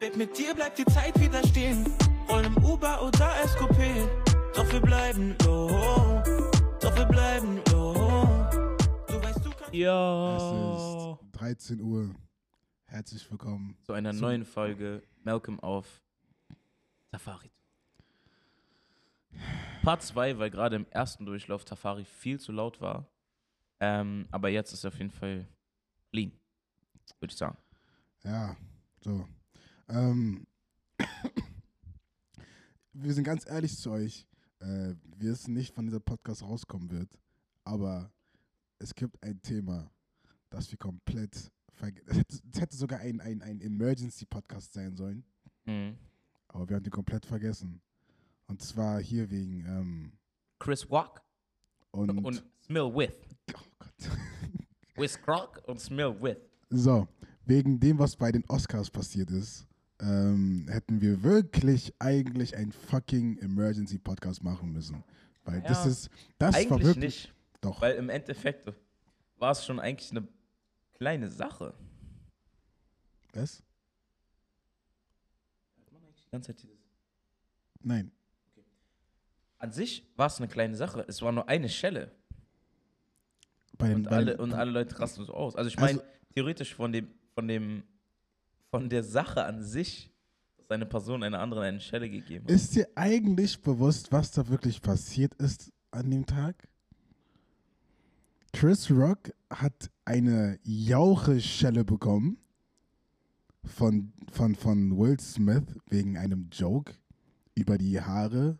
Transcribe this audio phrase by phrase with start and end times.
[0.00, 1.84] Babe, mit dir bleibt die Zeit wieder stehen.
[2.28, 4.08] Rollen im Uber oder SQP.
[4.54, 5.68] Doch wir bleiben low.
[6.80, 7.94] Doch wir bleiben low.
[9.06, 9.74] Du weißt, du kannst.
[9.74, 10.36] Ja.
[10.36, 12.14] Es ist 13 Uhr.
[12.86, 13.76] Herzlich willkommen.
[13.82, 16.02] Zu einer Zum- neuen Folge Malcolm auf
[17.12, 17.50] Safari.
[19.82, 23.06] Part 2, weil gerade im ersten Durchlauf Safari viel zu laut war.
[23.78, 25.46] Ähm, aber jetzt ist auf jeden Fall
[26.10, 26.32] clean,
[27.20, 27.56] würde ich sagen.
[28.24, 28.56] Ja,
[29.00, 29.26] so.
[29.88, 30.46] Ähm,
[32.92, 34.26] wir sind ganz ehrlich zu euch.
[34.60, 37.18] Äh, wir wissen nicht, wann dieser Podcast rauskommen wird.
[37.64, 38.10] Aber
[38.78, 39.90] es gibt ein Thema,
[40.50, 42.24] das wir komplett vergessen.
[42.52, 45.24] Es hätte, sogar ein, ein, ein Emergency-Podcast sein sollen.
[45.64, 45.96] Mhm.
[46.48, 47.80] Aber wir haben den komplett vergessen.
[48.46, 49.64] Und zwar hier wegen.
[49.66, 50.12] Ähm,
[50.58, 51.22] Chris Rock
[51.90, 53.12] und, und Smil with.
[53.54, 54.10] oh Gott.
[54.96, 56.38] With Rock und Smil with.
[56.70, 57.06] So,
[57.44, 59.66] wegen dem, was bei den Oscars passiert ist,
[60.00, 65.02] ähm, hätten wir wirklich eigentlich einen fucking Emergency Podcast machen müssen.
[65.44, 68.70] Weil das Ja, ist, das war Eigentlich wirklich, nicht, doch, weil im Endeffekt
[69.38, 70.26] war es schon eigentlich eine
[70.94, 71.72] kleine Sache.
[73.32, 73.62] was?
[76.26, 76.76] Die ganze Zeit dieses
[77.82, 78.10] Nein,
[79.58, 81.04] An sich war es eine kleine Sache.
[81.08, 82.10] Es war nur eine Schelle.
[83.80, 85.54] den, Und alle, und alle Leute rasten so aus.
[85.56, 87.82] Also ich Also- meine, theoretisch von dem, von dem,
[88.76, 90.12] von der Sache an sich,
[90.58, 92.50] dass eine Person einer anderen eine Schelle gegeben hat.
[92.50, 96.68] ist dir eigentlich bewusst, was da wirklich passiert ist an dem Tag?
[98.52, 102.36] Chris Rock hat eine Jaucheschelle bekommen
[103.64, 106.92] von, von, von Will Smith wegen einem Joke
[107.54, 108.58] über die Haare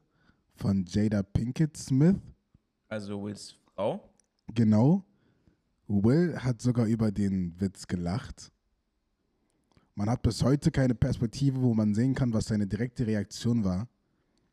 [0.55, 2.17] von Jada Pinkett Smith.
[2.89, 4.09] Also Wills Frau.
[4.55, 5.05] Genau.
[5.89, 8.51] Will hat sogar über den Witz gelacht.
[9.99, 13.89] Man hat bis heute keine Perspektive, wo man sehen kann, was seine direkte Reaktion war.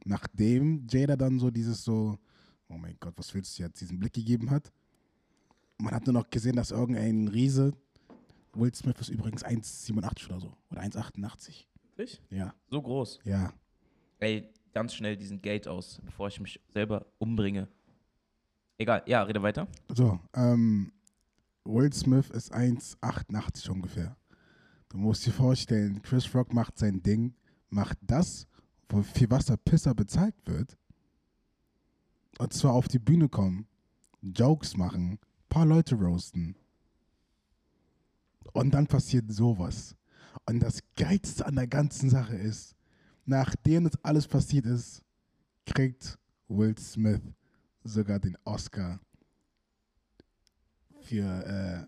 [0.05, 2.17] Nachdem Jada dann so dieses so,
[2.69, 4.71] oh mein Gott, was willst du jetzt, diesen Blick gegeben hat.
[5.77, 7.73] Man hat nur noch gesehen, dass irgendein Riese,
[8.53, 11.65] Will Smith ist übrigens 1,87 oder so, oder 1,88.
[11.95, 12.21] Wirklich?
[12.29, 13.19] Ja, So groß.
[13.25, 13.51] ja.
[14.19, 17.67] Ey, ganz schnell diesen Gate aus, bevor ich mich selber umbringe.
[18.77, 19.67] Egal, ja, rede weiter.
[19.93, 20.93] So, ähm,
[21.65, 24.15] Will Smith ist 1,88 ungefähr.
[24.93, 27.33] Du musst dir vorstellen, Chris Rock macht sein Ding,
[27.71, 28.45] macht das,
[28.87, 30.77] für was der Pisser bezahlt wird.
[32.37, 33.65] Und zwar auf die Bühne kommen,
[34.21, 35.17] Jokes machen,
[35.49, 36.55] paar Leute roasten.
[38.53, 39.95] Und dann passiert sowas.
[40.45, 42.75] Und das Geilste an der ganzen Sache ist,
[43.25, 45.01] nachdem das alles passiert ist,
[45.65, 47.21] kriegt Will Smith
[47.83, 48.99] sogar den Oscar
[51.01, 51.87] für äh,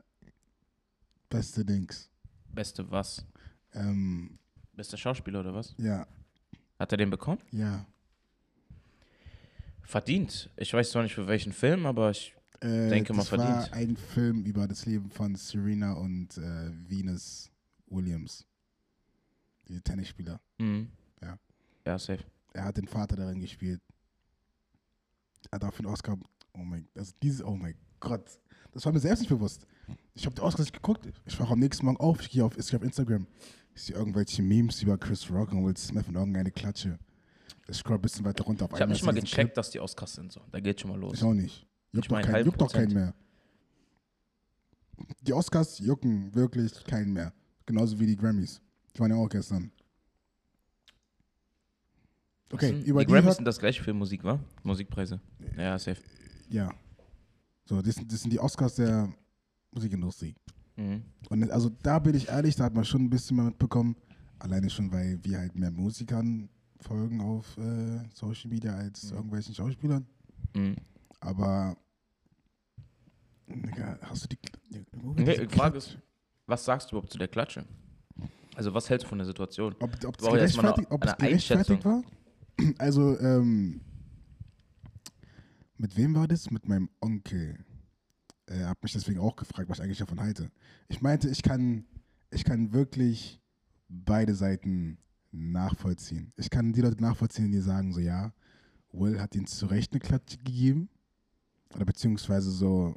[1.29, 2.09] beste Dings.
[2.55, 3.25] Beste was?
[3.73, 4.39] Ähm,
[4.73, 5.75] Bester Schauspieler oder was?
[5.77, 6.07] ja,
[6.79, 7.41] Hat er den bekommen?
[7.51, 7.85] ja.
[9.83, 10.49] Verdient.
[10.57, 12.35] Ich weiß zwar nicht für welchen Film, aber ich.
[12.61, 13.73] Äh, Denke mal, das war verdient.
[13.73, 17.51] ein Film über das Leben von Serena und äh, Venus
[17.87, 18.47] Williams.
[19.67, 20.39] Die Tennisspieler.
[20.57, 20.89] Mhm.
[21.21, 21.37] Ja.
[21.85, 22.23] Ja, safe.
[22.53, 23.79] Er hat den Vater darin gespielt.
[25.51, 26.17] Er hat auch für den Oscar.
[26.53, 28.39] Oh mein, also dieses, oh mein Gott.
[28.71, 29.65] Das war mir selbst nicht bewusst.
[30.13, 31.07] Ich habe die Oscars nicht geguckt.
[31.25, 33.25] Ich wache am nächsten Morgen auf, ich gehe auf, auf Instagram.
[33.73, 36.97] Ich sehe irgendwelche Memes über Chris Rock und Will Smith und irgendeine Klatsche.
[37.67, 38.65] Ich scroll ein bisschen weiter runter.
[38.65, 40.31] Auf Ich habe nicht mal gecheckt, dass die Oscars sind.
[40.31, 40.41] So.
[40.51, 41.09] Da geht schon mal Clip.
[41.09, 41.17] los.
[41.17, 41.65] Ich auch nicht.
[41.91, 43.13] Juckt, Ich doch, kein, juckt doch keinen mehr.
[45.21, 47.33] Die Oscars jucken wirklich keinen mehr.
[47.65, 48.61] Genauso wie die Grammys.
[48.95, 49.71] Die waren ja auch gestern.
[52.51, 54.39] Okay, sind- über die die, Grammys sind das gleiche für Musik, wa?
[54.63, 55.19] Musikpreise.
[55.57, 56.01] Ja, safe.
[56.49, 56.71] Ja.
[57.67, 59.11] So, das, sind- das sind die Oscars der
[59.71, 60.35] Musikindustrie.
[60.77, 61.03] Mhm.
[61.29, 63.95] Und also da bin ich ehrlich, da hat man schon ein bisschen mehr mitbekommen.
[64.39, 66.49] Alleine schon, weil wir halt mehr Musikern
[66.81, 69.17] folgen auf äh, Social Media als Mhm.
[69.17, 70.05] irgendwelchen Schauspielern.
[70.55, 70.75] Mhm.
[71.21, 71.75] Aber
[73.47, 74.39] Digga, hast du die,
[75.23, 75.97] diese die Frage ist,
[76.47, 77.65] was sagst du überhaupt zu der Klatsche?
[78.55, 79.75] Also, was hältst du von der Situation?
[79.79, 82.03] ob, ob, es mal eine- gerechtfertigt, ob es eine gerechtfertigt war?
[82.77, 83.81] Also, ähm,
[85.77, 86.51] mit wem war das?
[86.51, 87.63] Mit meinem Onkel.
[88.47, 90.51] Er hat mich deswegen auch gefragt, was ich eigentlich davon halte.
[90.87, 91.85] Ich meinte, ich kann,
[92.31, 93.41] ich kann wirklich
[93.87, 94.97] beide Seiten
[95.31, 96.31] nachvollziehen.
[96.37, 98.33] Ich kann die Leute nachvollziehen, die sagen so, ja,
[98.91, 100.89] Will hat ihm zu Recht eine Klatsche gegeben.
[101.73, 102.95] Oder beziehungsweise so,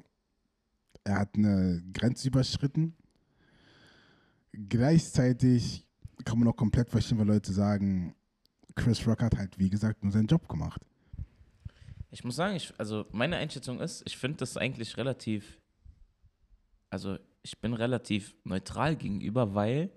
[1.04, 2.94] er hat eine Grenze überschritten.
[4.52, 5.86] Gleichzeitig
[6.24, 8.14] kann man auch komplett verstehen, weil Leute sagen,
[8.74, 10.80] Chris Rock hat halt, wie gesagt, nur seinen Job gemacht.
[12.10, 15.60] Ich muss sagen, ich, also meine Einschätzung ist, ich finde das eigentlich relativ,
[16.90, 19.90] also ich bin relativ neutral gegenüber, weil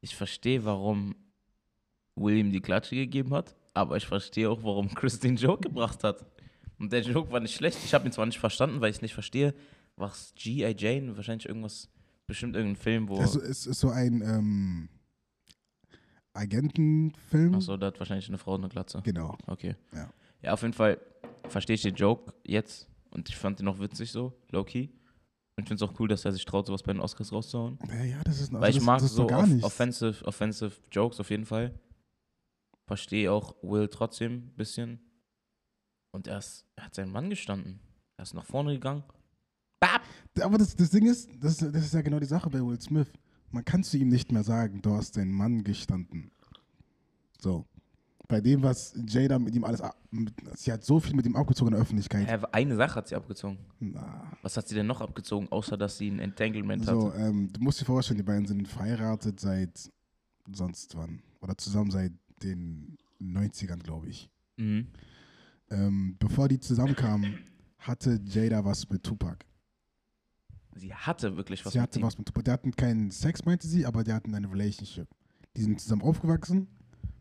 [0.00, 1.14] ich verstehe, warum
[2.16, 6.26] William die Klatsche gegeben hat, aber ich verstehe auch, warum Chris den Joke gebracht hat.
[6.78, 7.78] Und der Joke war nicht schlecht.
[7.84, 9.54] Ich habe ihn zwar nicht verstanden, weil ich nicht verstehe,
[9.96, 10.74] was G.I.
[10.76, 11.88] Jane, wahrscheinlich irgendwas,
[12.26, 13.18] bestimmt irgendein Film, wo.
[13.18, 14.88] Also, es ist so ein ähm,
[16.32, 17.54] Agentenfilm.
[17.54, 19.00] Achso, da hat wahrscheinlich eine Frau eine Glatze.
[19.04, 19.36] Genau.
[19.46, 19.76] Okay.
[19.94, 20.12] Ja.
[20.42, 21.00] Ja, auf jeden Fall
[21.48, 24.88] verstehe ich den Joke jetzt und ich fand den auch witzig so, low-key.
[25.54, 27.78] Und ich finde es auch cool, dass er sich traut, sowas bei den Oscars rauszuhauen.
[27.88, 30.72] Ja, ja, das ist, also Weil ich das, mag das so gar off offensive, offensive
[30.90, 31.78] Jokes auf jeden Fall.
[32.86, 34.98] Verstehe auch Will trotzdem ein bisschen.
[36.10, 37.80] Und er, ist, er hat seinen Mann gestanden.
[38.16, 39.04] Er ist nach vorne gegangen.
[39.78, 40.02] Bap!
[40.40, 43.08] Aber das, das Ding ist, das, das ist ja genau die Sache bei Will Smith.
[43.50, 46.30] Man kann zu ihm nicht mehr sagen, du hast deinen Mann gestanden.
[47.38, 47.66] So.
[48.32, 49.82] Bei dem, was Jada mit ihm alles.
[49.82, 52.26] ab- Mit, sie hat so viel mit ihm abgezogen in der Öffentlichkeit.
[52.26, 53.58] Hä, eine Sache hat sie abgezogen.
[53.78, 57.20] Na, Was hat sie denn noch abgezogen, außer dass sie ein Entanglement so, hatte?
[57.20, 59.90] ähm, du musst dir vorstellen, die beiden sind verheiratet seit
[60.50, 61.20] sonst wann.
[61.42, 62.12] Oder zusammen seit
[62.42, 64.30] den 90ern, glaube ich.
[64.56, 64.86] Mhm.
[65.70, 67.38] Ähm, bevor die zusammenkamen,
[67.80, 69.44] hatte Jada was mit Tupac.
[70.74, 72.02] Sie hatte wirklich was sie mit hatte ihm.
[72.06, 72.44] was mit Tupac.
[72.44, 75.06] Die hatten keinen Sex, meinte sie, aber die hatten eine Relationship.
[75.54, 76.66] Die sind zusammen aufgewachsen,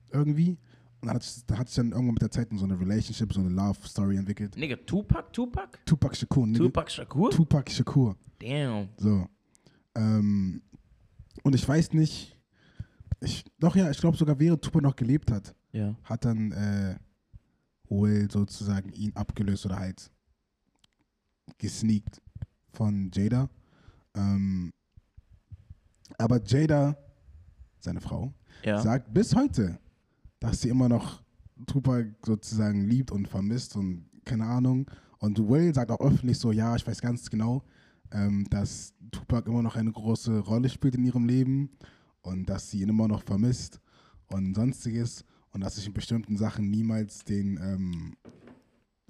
[0.09, 0.57] irgendwie.
[1.01, 3.33] Und dann hat sich, da hat sich dann irgendwann mit der Zeit so eine Relationship,
[3.33, 4.55] so eine Love-Story entwickelt.
[4.55, 5.31] Nigga, Tupac?
[5.33, 5.79] Tupac?
[5.85, 6.45] Tupac Shakur.
[6.45, 6.63] nigga.
[6.65, 7.31] Tupac Shakur?
[7.31, 8.15] Tupac Shakur.
[8.39, 8.89] Damn.
[8.97, 9.27] So.
[9.95, 10.61] Ähm,
[11.43, 12.37] und ich weiß nicht,
[13.19, 15.95] ich, doch ja, ich glaube sogar, während Tupac noch gelebt hat, Ja.
[16.03, 16.95] hat dann äh,
[17.89, 20.11] Will sozusagen ihn abgelöst oder halt
[21.57, 22.21] gesneakt
[22.73, 23.49] von Jada.
[24.15, 24.71] Ähm,
[26.17, 26.95] aber Jada,
[27.79, 28.33] seine Frau,
[28.63, 28.79] Ja.
[28.79, 29.79] sagt bis heute,
[30.41, 31.21] dass sie immer noch
[31.67, 34.89] Tupac sozusagen liebt und vermisst und keine Ahnung.
[35.19, 37.63] Und Will sagt auch öffentlich so, ja, ich weiß ganz genau,
[38.11, 41.69] ähm, dass Tupac immer noch eine große Rolle spielt in ihrem Leben
[42.21, 43.79] und dass sie ihn immer noch vermisst
[44.27, 48.15] und sonstiges und dass ich in bestimmten Sachen niemals den ähm,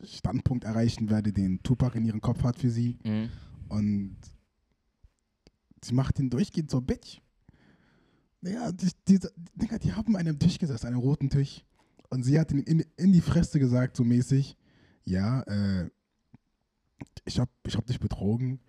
[0.03, 2.97] Standpunkt erreichen werde, den Tupac in ihrem Kopf hat für sie.
[3.05, 3.29] Mhm.
[3.69, 4.17] Und
[5.81, 7.21] sie macht ihn durchgehend zur Bitch.
[8.41, 9.19] Naja, die, die,
[9.55, 11.63] Digga, die haben an einem Tisch gesessen, an einem roten Tisch.
[12.09, 14.57] Und sie hat ihn in, in die Fresse gesagt, so mäßig,
[15.05, 15.89] ja, äh,
[17.25, 18.59] ich hab, ich hab dich betrogen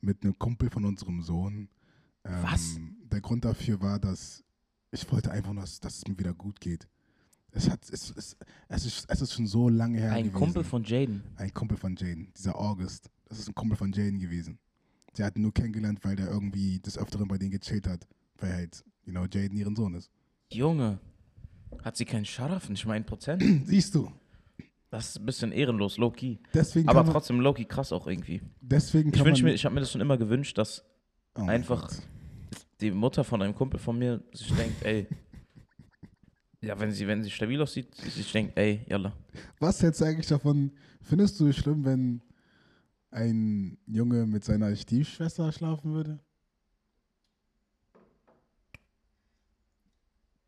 [0.00, 1.68] mit einem Kumpel von unserem Sohn.
[2.24, 2.78] Ähm, Was?
[3.10, 4.44] Der Grund dafür war, dass
[4.92, 6.86] ich wollte einfach nur, dass, dass es mir wieder gut geht.
[7.50, 8.36] Es, hat, es, es,
[8.68, 10.38] es, ist, es ist schon so lange her Ein gewesen.
[10.38, 11.22] Kumpel von Jaden.
[11.36, 13.10] Ein Kumpel von Jaden, dieser August.
[13.28, 14.58] Das ist ein Kumpel von Jaden gewesen.
[15.14, 18.06] Sie hat ihn nur kennengelernt, weil der irgendwie des Öfteren bei denen gechillt hat.
[18.38, 20.10] Weil halt, you know, Jaden ihren Sohn ist.
[20.50, 20.98] Junge.
[21.82, 23.42] Hat sie keinen Scharf, nicht mal ein Prozent?
[23.66, 24.10] Siehst du.
[24.90, 26.36] Das ist ein bisschen ehrenlos, low-key.
[26.52, 28.42] Deswegen Aber man, trotzdem low-key krass auch irgendwie.
[28.60, 30.84] deswegen Ich kann wünsch man, mir, ich habe mir das schon immer gewünscht, dass
[31.34, 31.90] Oh einfach
[32.82, 35.06] die Mutter von einem Kumpel von mir sich denkt, ey,
[36.60, 39.16] ja, wenn sie, wenn sie stabil aussieht, sich denkt, ey, yalla.
[39.58, 40.72] Was hältst du eigentlich davon?
[41.00, 42.22] Findest du es schlimm, wenn
[43.10, 46.20] ein Junge mit seiner Stiefschwester schlafen würde?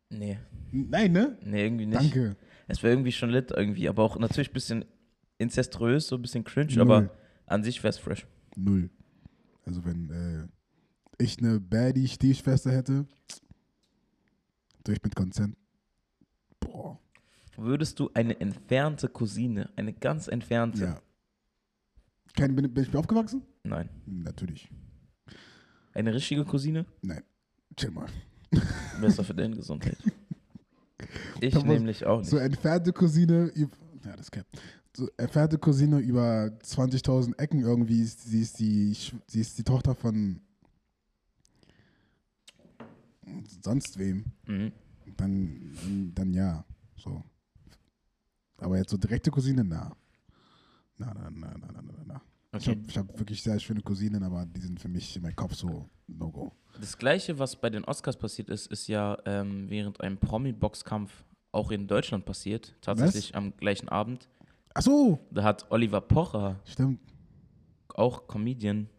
[0.09, 0.37] Nee,
[0.71, 1.37] Nein, ne?
[1.43, 1.99] nee, irgendwie nicht.
[2.01, 2.35] Danke.
[2.67, 4.85] Es wäre irgendwie schon lit irgendwie, aber auch natürlich ein bisschen
[5.37, 6.81] incestuös, so ein bisschen cringe, Null.
[6.81, 7.09] aber
[7.47, 8.25] an sich wäre es fresh.
[8.55, 8.89] Null.
[9.65, 10.47] Also wenn äh,
[11.23, 13.05] ich eine Baddie-Stiefschwester hätte,
[14.83, 15.57] durch mit Consent.
[16.59, 16.99] Boah.
[17.57, 21.01] Würdest du eine entfernte Cousine, eine ganz entfernte, Ja.
[22.35, 23.43] Kein, bin, bin ich mir aufgewachsen?
[23.63, 24.69] nein, Natürlich.
[25.93, 27.23] eine richtige Cousine, Nein.
[27.77, 28.07] Chill mal.
[29.01, 29.97] Besser für deine Gesundheit.
[31.39, 32.29] Ich nämlich auch nicht.
[32.29, 34.45] So entfernte Cousine, ja, das cap.
[34.95, 38.95] So entfernte Cousine über 20.000 Ecken irgendwie, sie, ist die,
[39.27, 40.39] sie ist die Tochter von
[43.61, 44.25] sonst wem.
[44.47, 44.71] Mhm.
[45.17, 46.65] Dann, dann, dann ja.
[46.95, 47.23] So.
[48.57, 49.91] Aber jetzt so direkte Cousine, na.
[50.97, 52.21] Na, na, na, na, na, na, na.
[52.57, 52.77] Ich Okay.
[52.79, 55.55] habe ich hab wirklich sehr schöne Cousinen, aber die sind für mich in meinem Kopf
[55.55, 56.51] so No-Go.
[56.79, 61.71] Das gleiche, was bei den Oscars passiert ist, ist ja ähm, während einem Promi-Boxkampf auch
[61.71, 62.75] in Deutschland passiert.
[62.81, 64.27] Tatsächlich am gleichen Abend.
[64.73, 66.99] Ach so, Da hat Oliver Pocher, stimmt.
[67.93, 68.89] auch Comedian,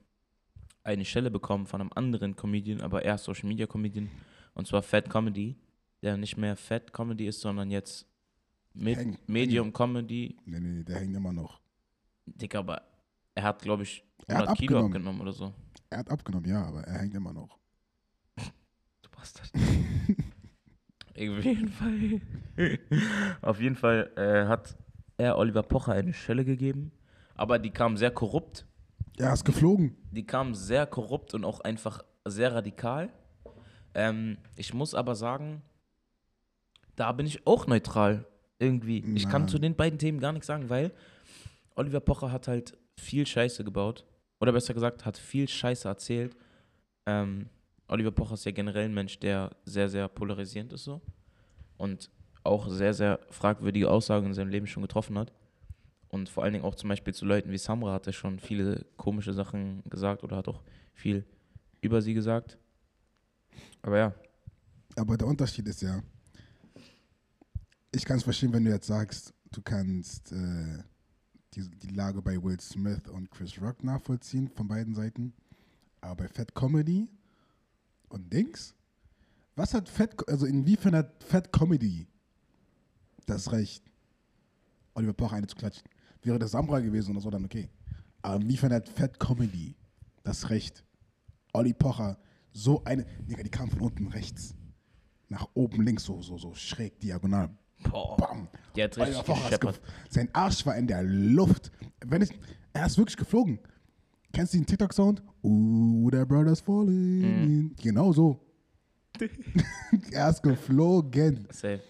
[0.83, 4.09] eine Stelle bekommen von einem anderen Comedian, aber eher Social Media Comedian.
[4.55, 5.57] Und zwar Fat Comedy,
[6.03, 8.07] der nicht mehr Fat Comedy ist, sondern jetzt
[8.73, 10.37] mit Häng- Medium Comedy.
[10.47, 11.61] Nee, nee, nee, der hängt immer noch.
[12.25, 12.81] Digga, aber
[13.37, 14.93] er hat, glaube ich, Er hat 100 Kilo abgenommen.
[14.97, 15.55] abgenommen oder so.
[15.91, 17.57] Er hat abgenommen, ja, aber er hängt immer noch.
[19.03, 19.51] Du Bastard.
[21.17, 22.21] Auf jeden Fall.
[23.43, 24.77] Auf jeden Fall äh, hat
[25.17, 26.93] er Oliver Pocher eine Stelle gegeben,
[27.37, 28.67] aber die kam sehr korrupt.
[29.17, 29.97] Er ist geflogen.
[30.11, 33.11] Die kam sehr korrupt und auch einfach sehr radikal.
[33.95, 35.63] Ähm, ich muss aber sagen,
[36.97, 38.27] da bin ich auch neutral
[38.59, 38.99] irgendwie.
[39.15, 39.49] Ich kann Na.
[39.49, 40.93] zu den beiden Themen gar nichts sagen, weil
[41.77, 44.05] Oliver Pocher hat halt viel Scheiße gebaut.
[44.41, 46.37] Oder besser gesagt, hat viel Scheiße erzählt.
[47.07, 47.49] Ähm,
[47.89, 51.01] Oliver Pocher ist ja generell ein Mensch, der sehr, sehr polarisierend ist so.
[51.77, 52.11] Und
[52.43, 55.33] auch sehr, sehr fragwürdige Aussagen in seinem Leben schon getroffen hat.
[56.09, 58.87] Und vor allen Dingen auch zum Beispiel zu Leuten wie Samra hat er schon viele
[58.97, 60.63] komische Sachen gesagt oder hat auch
[60.95, 61.25] viel
[61.81, 62.59] über sie gesagt.
[63.83, 64.15] Aber ja,
[64.97, 66.03] Aber der Unterschied ist ja,
[67.93, 70.83] ich kann es verstehen, wenn du jetzt sagst, du kannst äh,
[71.57, 75.33] die, die Lage bei Will Smith und Chris Rock nachvollziehen von beiden Seiten.
[76.01, 77.09] Aber bei Fat Comedy
[78.09, 78.75] und Dings,
[79.55, 82.07] was hat Fat, also inwiefern hat Fat Comedy
[83.25, 83.83] das Recht,
[84.95, 85.89] Oliver Pocher eine zu klatschen?
[86.23, 87.71] Wäre das Samra gewesen oder so, dann okay.
[88.23, 89.75] Aber inwiefern hat Fat Comedy
[90.23, 90.85] das Recht,
[91.53, 92.19] Olli Pocher
[92.53, 94.55] so eine, Digga, die kam von unten rechts
[95.29, 97.51] nach oben links, so, so, so schräg, diagonal.
[97.91, 98.49] Boah, Bam.
[98.75, 99.81] die hat richtig gescheppert.
[100.11, 101.71] Sein Arsch war in der Luft.
[102.07, 102.31] Wenn ich,
[102.73, 103.59] er ist wirklich geflogen.
[104.33, 105.23] Kennst du den TikTok-Sound?
[105.43, 107.23] Ooh, the brother's falling.
[107.23, 107.77] In.
[107.83, 108.41] Genau so.
[110.13, 111.47] er ist geflogen.
[111.51, 111.81] Safe.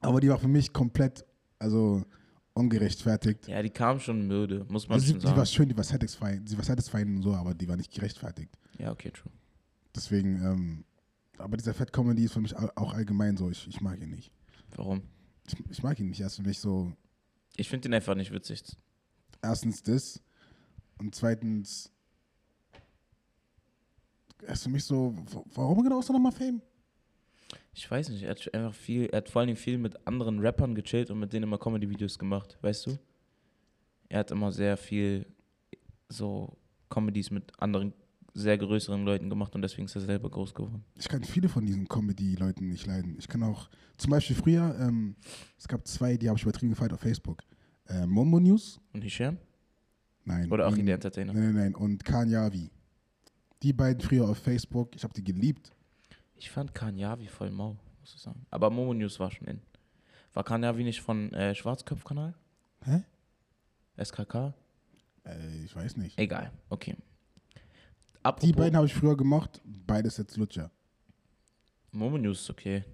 [0.00, 1.24] Aber die war für mich komplett,
[1.58, 2.02] also
[2.54, 3.48] ungerechtfertigt.
[3.48, 5.46] Ja, die kam schon müde, muss man Also schon war sagen.
[5.46, 8.50] schön, die war satisfying, sie war satisfying und so, aber die war nicht gerechtfertigt.
[8.78, 9.32] Ja, okay, true.
[9.94, 10.84] Deswegen, ähm,
[11.38, 13.50] aber dieser Fat Comedy ist für mich au- auch allgemein so.
[13.50, 14.30] Ich, ich mag ihn nicht.
[14.76, 15.02] Warum?
[15.52, 16.20] Ich, ich mag ihn nicht.
[16.20, 16.92] Er ist für mich so,
[17.56, 18.62] Ich finde den einfach nicht witzig.
[19.42, 20.22] erstens das
[20.98, 21.90] und zweitens,
[24.42, 25.14] er ist für mich so,
[25.54, 26.60] warum genau ist er nochmal Fame?
[27.72, 30.40] Ich weiß nicht, er hat einfach viel, er hat vor allen Dingen viel mit anderen
[30.40, 32.98] Rappern gechillt und mit denen immer Comedy-Videos gemacht, weißt du?
[34.08, 35.26] Er hat immer sehr viel
[36.08, 36.56] so
[36.88, 37.92] Comedies mit anderen
[38.34, 40.84] sehr größeren Leuten gemacht und deswegen ist er selber groß geworden.
[40.96, 43.16] Ich kann viele von diesen Comedy-Leuten nicht leiden.
[43.18, 45.16] Ich kann auch, zum Beispiel früher, ähm,
[45.58, 47.42] es gab zwei, die habe ich übertrieben gefeiert auf Facebook.
[47.86, 49.38] Äh, Momo News, Und Hisham?
[50.24, 50.50] nein.
[50.50, 51.32] Oder auch und, der Entertainer?
[51.32, 51.74] Nein, nein, nein.
[51.74, 52.70] Und Kanyavi.
[53.62, 55.72] Die beiden früher auf Facebook, ich habe die geliebt.
[56.34, 58.46] Ich fand Kanyavi voll mau, muss ich sagen.
[58.50, 59.60] Aber Momo News war schon in.
[60.32, 62.34] War Kanyavi nicht von äh, Schwarzköpf-Kanal?
[62.84, 63.02] Hä?
[64.02, 64.54] SKK?
[65.26, 66.18] Äh, ich weiß nicht.
[66.18, 66.96] Egal, okay.
[68.20, 70.70] Die Apropos, beiden habe ich früher gemocht, beides jetzt Lutscher.
[71.92, 72.84] Momo News ist okay.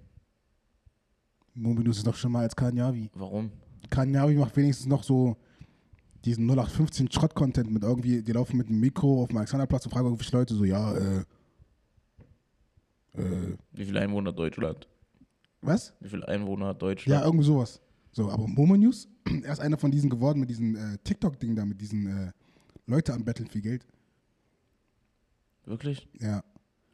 [1.53, 3.09] Mominus ist noch schon mal als Kanyavi.
[3.15, 3.51] Warum?
[3.89, 5.35] Kanyavi macht wenigstens noch so
[6.23, 10.05] diesen 0815 Schrott-Content mit irgendwie, die laufen mit einem Mikro auf dem Alexanderplatz und fragen
[10.05, 11.19] irgendwelche Leute so, ja, äh,
[13.17, 14.87] äh, Wie viele Einwohner hat Deutschland?
[15.61, 15.93] was?
[15.99, 17.25] Wie viele Einwohner hat Ja, Deutschland?
[17.25, 17.81] irgendwie sowas.
[18.11, 19.07] So, aber Momo News,
[19.43, 22.31] er ist einer von diesen geworden mit diesen äh, TikTok-Ding da, mit diesen äh,
[22.85, 23.85] Leute am Betteln viel Geld.
[25.67, 26.07] Wirklich?
[26.19, 26.43] Ja.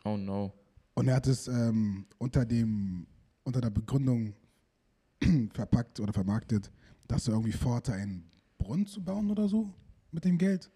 [0.04, 0.52] Oh no.
[0.96, 3.06] Und er hat es ähm, unter dem,
[3.44, 4.34] unter der Begründung
[5.54, 6.72] verpackt oder vermarktet,
[7.08, 9.72] dass er irgendwie vorhatte, einen Brunnen zu bauen oder so
[10.12, 10.72] mit dem Geld.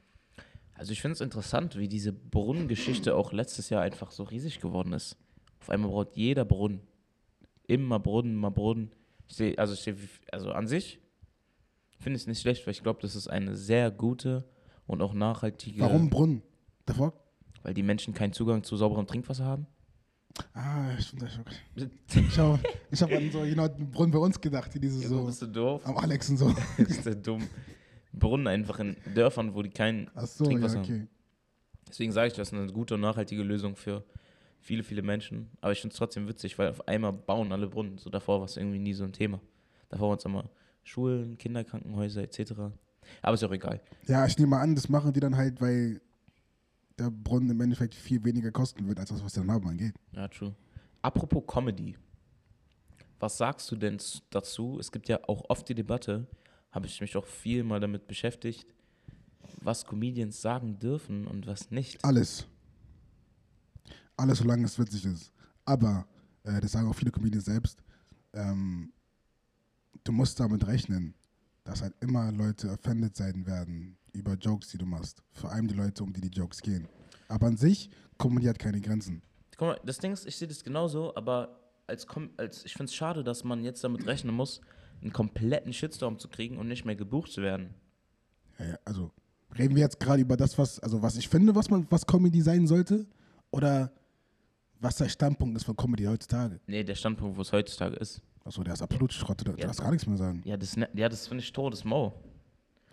[0.76, 4.94] Also ich finde es interessant, wie diese Brunnengeschichte auch letztes Jahr einfach so riesig geworden
[4.94, 5.18] ist.
[5.60, 6.82] Auf einmal braucht jeder Brunnen.
[7.66, 8.92] Immer Brunnen, immer Brunnen.
[9.28, 9.98] Ich sehe, also ich sehe,
[10.32, 11.00] also an sich
[12.00, 14.48] finde ich es nicht schlecht, weil ich glaube, das ist eine sehr gute
[14.86, 15.82] und auch nachhaltige.
[15.82, 16.44] Warum Brunnen?
[16.86, 17.14] Davor?
[17.64, 19.68] Weil die Menschen keinen Zugang zu sauberem Trinkwasser haben.
[20.54, 21.46] Ah, ich finde das schon.
[22.30, 22.60] Ich habe
[22.92, 25.42] ich hab an so genau, den Brunnen bei uns gedacht, hier diese So so, bist
[25.42, 25.82] du doof.
[25.86, 26.54] am Alex und so.
[26.78, 27.48] ist der dumm.
[28.14, 30.84] Brunnen einfach in Dörfern, wo die keinen Ach so, ja, Trinkwasser haben.
[30.86, 31.08] okay.
[31.90, 34.04] Deswegen sage ich, das ist eine gute und nachhaltige Lösung für
[34.60, 35.50] viele, viele Menschen.
[35.62, 37.98] Aber ich finde es trotzdem witzig, weil auf einmal bauen alle Brunnen.
[37.98, 39.40] So davor war es irgendwie nie so ein Thema.
[39.90, 40.50] Davor waren es immer
[40.84, 42.54] Schulen, Kinderkrankenhäuser etc.
[43.22, 43.82] Aber ist auch egal.
[44.08, 46.02] Ja, ich nehme mal an, das machen die dann halt, weil
[46.98, 49.96] der Brunnen im Endeffekt viel weniger kosten wird, als das, was der Name angeht.
[50.12, 50.56] Ja, true.
[51.02, 51.96] Apropos Comedy.
[53.20, 53.98] Was sagst du denn
[54.30, 54.78] dazu?
[54.80, 56.28] Es gibt ja auch oft die Debatte,
[56.72, 58.68] habe ich mich auch viel mal damit beschäftigt,
[59.62, 62.04] was Comedians sagen dürfen und was nicht.
[62.04, 62.48] Alles.
[64.16, 65.32] Alles, solange es witzig ist.
[65.66, 66.08] Aber,
[66.44, 67.82] äh, das sagen auch viele Comedians selbst,
[68.34, 68.92] ähm,
[70.04, 71.14] du musst damit rechnen,
[71.64, 75.22] dass halt immer Leute offended sein werden über Jokes, die du machst.
[75.34, 76.88] Vor allem die Leute, um die die Jokes gehen.
[77.28, 79.22] Aber an sich, Comedy hat keine Grenzen.
[79.58, 82.86] Guck mal, das Ding ist, ich sehe das genauso, aber als, Com als ich finde
[82.86, 84.62] es schade, dass man jetzt damit rechnen muss,
[85.02, 87.74] einen kompletten Shitstorm zu kriegen und nicht mehr gebucht zu werden.
[88.60, 89.12] Ja, ja, also,
[89.58, 92.42] reden wir jetzt gerade über das, was, also was ich finde, was man, was Comedy
[92.42, 93.06] sein sollte?
[93.52, 93.92] Oder
[94.80, 96.60] was der Standpunkt ist von Comedy heutzutage?
[96.68, 98.22] Nee, der Standpunkt, wo es heutzutage ist.
[98.44, 99.58] Achso, der ist absolut Schrott, du Ja.
[99.68, 100.42] darfst gar nichts mehr sagen.
[100.46, 102.14] Ja, das, ne- ja, das finde ich todesmau.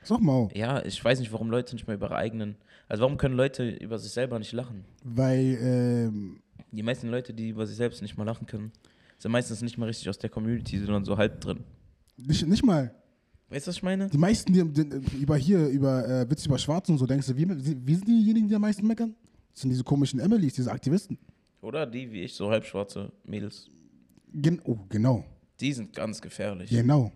[0.04, 2.56] Sag mal, Ja, ich weiß nicht, warum Leute nicht mehr über ihre eigenen.
[2.88, 4.84] Also, warum können Leute über sich selber nicht lachen?
[5.02, 6.40] weil ähm,
[6.72, 8.72] Die meisten Leute, die über sich selbst nicht mal lachen können,
[9.18, 11.60] sind meistens nicht mal richtig aus der Community, sondern so halb drin.
[12.16, 12.94] Nicht, nicht mal.
[13.48, 14.08] Weißt du, was ich meine?
[14.08, 17.36] Die meisten, die, die über hier, über äh, Witze über Schwarze und so, denkst du,
[17.36, 19.14] wie, wie wie sind diejenigen, die am meisten meckern?
[19.52, 21.18] Das sind diese komischen Emilys, diese Aktivisten.
[21.60, 23.70] Oder die, wie ich, so halbschwarze Mädels.
[24.32, 25.24] Gen oh, genau.
[25.60, 26.68] Die sind ganz gefährlich.
[26.70, 27.12] Genau.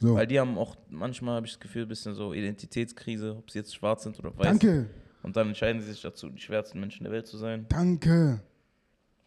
[0.00, 0.14] So.
[0.14, 3.58] Weil die haben auch, manchmal habe ich das Gefühl, ein bisschen so Identitätskrise, ob sie
[3.58, 4.46] jetzt schwarz sind oder weiß.
[4.46, 4.86] Danke,
[5.22, 7.66] Und dann entscheiden sie sich dazu, die schwersten Menschen der Welt zu sein.
[7.68, 8.40] danke.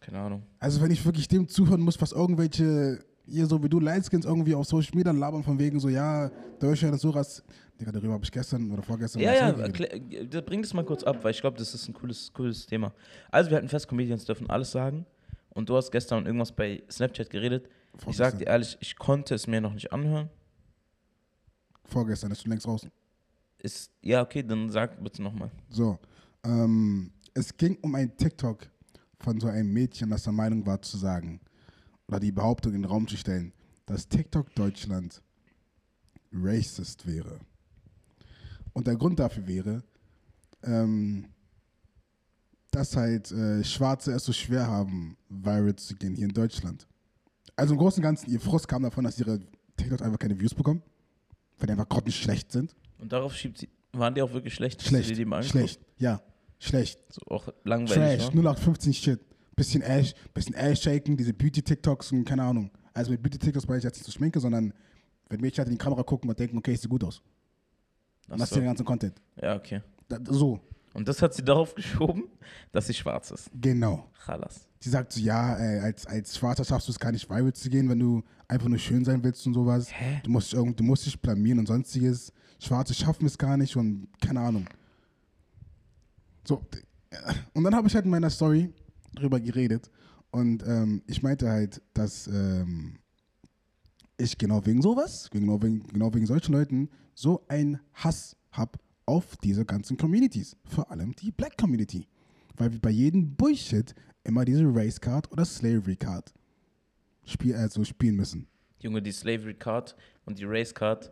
[0.00, 0.42] Keine Ahnung.
[0.58, 4.54] Also wenn ich wirklich dem zuhören muss, was irgendwelche, hier so wie du Lightskins irgendwie
[4.54, 7.42] auf Social Media labern von wegen so, ja, Deutschland ist so rass.
[7.80, 11.24] Digga, darüber habe ich gestern oder vorgestern Ja, ja, erklär, bring das mal kurz ab,
[11.24, 12.92] weil ich glaube, das ist ein cooles, cooles Thema.
[13.30, 15.06] Also, wir hatten fest, Comedians dürfen alles sagen.
[15.50, 17.68] Und du hast gestern irgendwas bei Snapchat geredet.
[18.06, 20.28] Ich sag dir ehrlich, ich konnte es mir noch nicht anhören.
[21.84, 22.90] Vorgestern, ist schon längst draußen.
[23.58, 25.50] Ist, ja, okay, dann sag bitte nochmal.
[25.70, 25.98] So,
[26.44, 28.68] ähm, es ging um ein TikTok
[29.18, 31.40] von so einem Mädchen, das der Meinung war zu sagen,
[32.06, 33.52] oder die Behauptung in den Raum zu stellen,
[33.86, 35.22] dass TikTok Deutschland
[36.32, 37.40] racist wäre.
[38.72, 39.82] Und der Grund dafür wäre,
[40.62, 41.26] ähm,
[42.70, 46.88] dass halt äh, Schwarze es so schwer haben, viral zu gehen hier in Deutschland.
[47.56, 49.40] Also im Großen und Ganzen, ihr Frust kam davon, dass ihre
[49.76, 50.82] TikToks einfach keine Views bekommen,
[51.58, 52.74] weil die einfach grottenschlecht sind.
[52.98, 53.68] Und darauf schiebt sie.
[53.92, 54.82] Waren die auch wirklich schlecht?
[54.82, 55.50] Schlecht, die mal angeguckt?
[55.50, 56.20] schlecht, ja,
[56.58, 57.00] schlecht.
[57.10, 58.22] So auch langweilig.
[58.22, 58.40] Trash, ne?
[58.40, 59.20] 0815 Shit.
[59.56, 62.70] Bisschen Ash, bisschen Ash shaken, diese Beauty-TikToks und keine Ahnung.
[62.92, 64.72] Also mit Beauty-TikToks meine ich jetzt nicht so schminke, sondern
[65.28, 67.22] wenn Mädchen halt in die Kamera gucken und denken, okay, ich sehe gut aus.
[68.28, 68.56] Und Ach das ist so.
[68.56, 69.14] der ganze Content.
[69.40, 69.80] Ja, okay.
[70.08, 70.60] Da, so,
[70.94, 72.24] Und das hat sie darauf geschoben,
[72.72, 73.50] dass sie schwarz ist.
[73.60, 74.08] genau.
[74.24, 74.66] Chalas.
[74.80, 77.68] Sie sagt so, ja, äh, als, als Schwarzer schaffst du es gar nicht viral zu
[77.70, 79.88] gehen, wenn du einfach nur schön sein willst und sowas.
[79.90, 80.20] Hä?
[80.24, 82.32] Du musst, irgend- du musst dich blamieren und sonstiges.
[82.60, 84.66] Schwarze schaffen es gar nicht und keine Ahnung.
[86.46, 86.62] So,
[87.10, 87.16] äh,
[87.54, 88.72] und dann habe ich halt in meiner Story
[89.14, 89.90] drüber geredet
[90.30, 92.98] und ähm, ich meinte halt, dass ähm,
[94.16, 99.36] ich genau wegen sowas, genau wegen, genau wegen solchen Leuten, so einen Hass habe auf
[99.38, 100.56] diese ganzen Communities.
[100.64, 102.06] Vor allem die Black Community.
[102.56, 106.32] Weil wir bei jedem Bullshit immer diese Race Card oder Slavery Card
[107.24, 108.46] spiel, also spielen müssen.
[108.80, 111.10] Junge, die Slavery Card und die Race Card,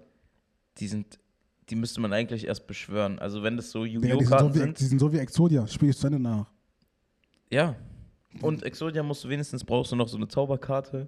[0.79, 1.19] die sind,
[1.69, 3.19] die müsste man eigentlich erst beschwören.
[3.19, 5.67] Also wenn das so die, sind Yu-Gi-Oh-Karten so wie, sind, die sind so wie Exodia.
[5.67, 6.51] Spiel ich zu Ende nach.
[7.51, 7.77] ja.
[8.41, 11.07] Und Exodia musst du wenigstens, brauchst du noch so eine Zauberkarte.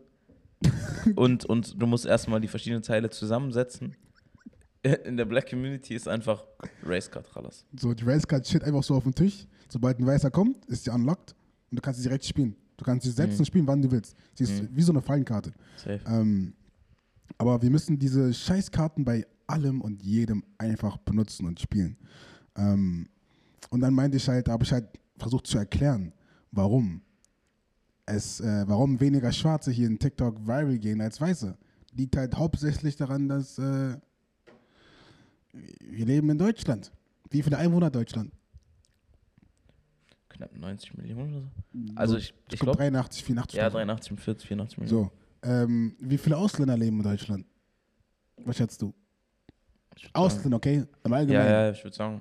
[1.16, 3.96] und, und du musst erstmal die verschiedenen Teile zusammensetzen.
[5.04, 6.44] In der Black Community ist einfach
[6.82, 7.64] Race Card, Chalas.
[7.78, 9.46] So, die Race Card steht einfach so auf dem Tisch.
[9.68, 11.34] Sobald ein Weißer kommt, ist sie unlocked
[11.70, 12.54] und du kannst sie direkt spielen.
[12.76, 13.38] Du kannst sie setzen Mhm.
[13.38, 14.14] und spielen, wann du willst.
[14.34, 14.68] Sie ist Mhm.
[14.72, 15.52] wie so eine Fallenkarte.
[15.76, 16.00] Safe.
[16.06, 16.54] Ähm,
[17.38, 21.96] aber wir müssen diese Scheißkarten bei allem und jedem einfach benutzen und spielen.
[22.56, 23.08] Ähm,
[23.70, 26.12] und dann meinte ich halt, da habe ich halt versucht zu erklären,
[26.52, 27.00] warum
[28.06, 31.56] es, äh, warum weniger Schwarze hier in TikTok viral gehen als Weiße.
[31.92, 33.96] Liegt halt hauptsächlich daran, dass äh,
[35.80, 36.92] wir leben in Deutschland.
[37.30, 38.32] Wie viele Einwohner hat Deutschland?
[40.28, 41.92] Knapp 90 Millionen oder so.
[41.94, 43.56] Also ich, ich ich glaube glaube, 83, 84.
[43.56, 43.78] ja, oder so.
[43.78, 45.10] 83, 40, 84 Millionen.
[45.42, 47.46] So, ähm, wie viele Ausländer leben in Deutschland?
[48.38, 48.92] Was schätzt du?
[50.12, 50.84] Ausländer, okay?
[51.04, 51.46] Im Allgemeinen.
[51.48, 52.20] Ja, ja, ich würde sagen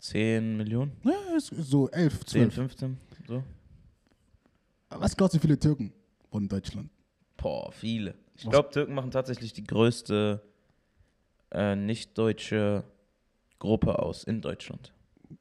[0.00, 2.54] 10 Millionen, Ja, so 11, 10, 12.
[2.54, 2.96] 15,
[3.28, 3.44] so.
[4.88, 5.92] Was glaubst du, wie viele Türken
[6.30, 6.90] wohnen in Deutschland?
[7.36, 8.14] Boah, viele.
[8.34, 10.42] Ich glaube, Türken machen tatsächlich die größte
[11.52, 12.84] äh, nicht-deutsche
[13.58, 14.92] Gruppe aus in Deutschland.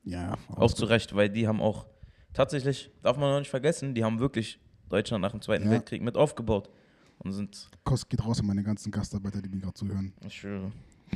[0.04, 1.88] Ja, Auch zu Recht, weil die haben auch
[2.34, 5.72] tatsächlich, darf man noch nicht vergessen, die haben wirklich Deutschland nach dem Zweiten Ja.
[5.72, 6.70] Weltkrieg mit aufgebaut.
[7.20, 10.14] Und sind, Kost geht raus an meine ganzen Gastarbeiter, die mir gerade zuhören.
[10.26, 10.72] ich schwöre,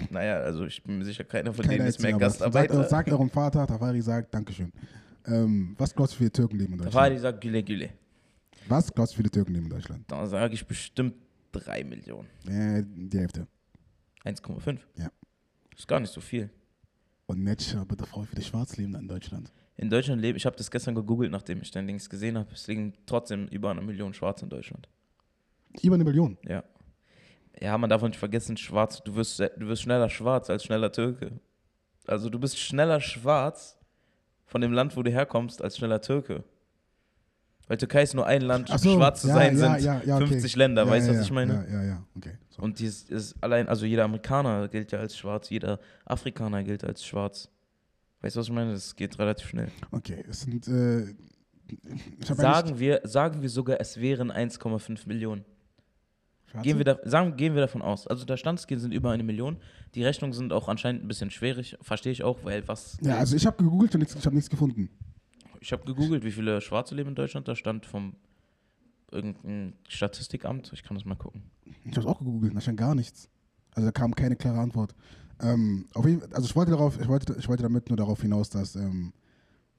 [0.09, 2.75] naja, also ich bin mir sicher, keiner von Keiner denen ist mehr Gastarbeiter.
[2.75, 4.73] Sagt, sagt eurem Vater, Tafari sagt, Dankeschön.
[5.25, 7.13] Ähm, was glaubst du, viele Türken leben in Deutschland?
[7.13, 7.89] die sagt Güle Güle.
[8.67, 10.03] Was glaubst du, viele Türken leben in Deutschland?
[10.07, 11.15] Da sage ich bestimmt
[11.53, 12.27] 3 Millionen.
[12.47, 13.47] Äh, die Hälfte.
[14.25, 14.79] 1,5.
[14.97, 15.11] Ja.
[15.75, 16.49] Ist gar nicht so viel.
[17.25, 19.51] Und Netscher, bitte Frau, wie viele Schwarz leben in Deutschland?
[19.75, 22.51] In Deutschland leben, ich habe das gestern gegoogelt, nachdem ich dein Links gesehen habe.
[22.53, 24.87] Es liegen trotzdem über eine Million Schwarze in Deutschland.
[25.81, 26.37] Über eine Million.
[26.47, 26.63] Ja.
[27.59, 31.39] Ja, man darf nicht vergessen, schwarz, du wirst, du wirst schneller schwarz als schneller Türke.
[32.05, 33.77] Also du bist schneller schwarz
[34.45, 36.43] von dem Land, wo du herkommst, als schneller Türke.
[37.67, 40.01] Weil Türkei ist nur ein Land, Ach so, schwarz zu ja, sein ja, sind ja,
[40.03, 40.27] ja, okay.
[40.27, 41.65] 50 Länder, weißt du, was ich meine?
[41.69, 42.37] Ja, ja, ja, okay.
[42.49, 42.61] So.
[42.61, 47.05] Und die ist, allein, also jeder Amerikaner gilt ja als schwarz, jeder Afrikaner gilt als
[47.05, 47.49] schwarz.
[48.21, 48.73] Weißt du, was ich meine?
[48.73, 49.69] Das geht relativ schnell.
[49.91, 51.13] Okay, es sind, äh,
[52.25, 55.45] Sagen wir, sagen wir sogar, es wären 1,5 Millionen.
[56.45, 56.63] Schwarze?
[56.63, 58.07] Gehen wir, da, sagen, gehen wir davon aus.
[58.07, 59.57] Also der Standskill sind über eine Million.
[59.95, 61.77] Die Rechnungen sind auch anscheinend ein bisschen schwierig.
[61.81, 62.97] Verstehe ich auch, weil was.
[63.01, 64.89] Ja, also ich habe gegoogelt und ich habe nichts gefunden.
[65.63, 67.47] Ich habe gegoogelt, wie viele Schwarze leben in Deutschland.
[67.47, 68.17] Da stand vom
[69.09, 70.73] irgendein Statistikamt.
[70.73, 71.41] Ich kann das mal gucken.
[71.85, 73.29] Ich habe auch gegoogelt, da stand gar nichts.
[73.71, 74.93] Also da kam keine klare Antwort.
[75.39, 78.49] Ähm, auf jeden, also ich wollte darauf, ich wollte, ich wollte damit nur darauf hinaus,
[78.49, 79.13] dass ähm,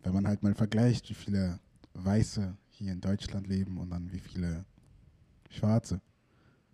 [0.03, 1.61] wenn man halt mal vergleicht, wie viele
[1.93, 4.65] Weiße hier in Deutschland leben und dann wie viele
[5.51, 6.01] Schwarze,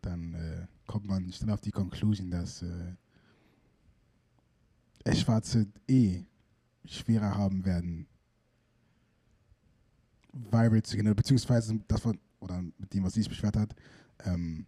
[0.03, 2.95] dann äh, kommt man schnell auf die Conclusion, dass äh,
[5.17, 6.23] Schwarze eh
[6.85, 8.07] schwerer haben werden,
[10.33, 13.75] viral zu gehen, beziehungsweise das von, oder mit dem, was sie sich beschwert hat,
[14.25, 14.67] ähm,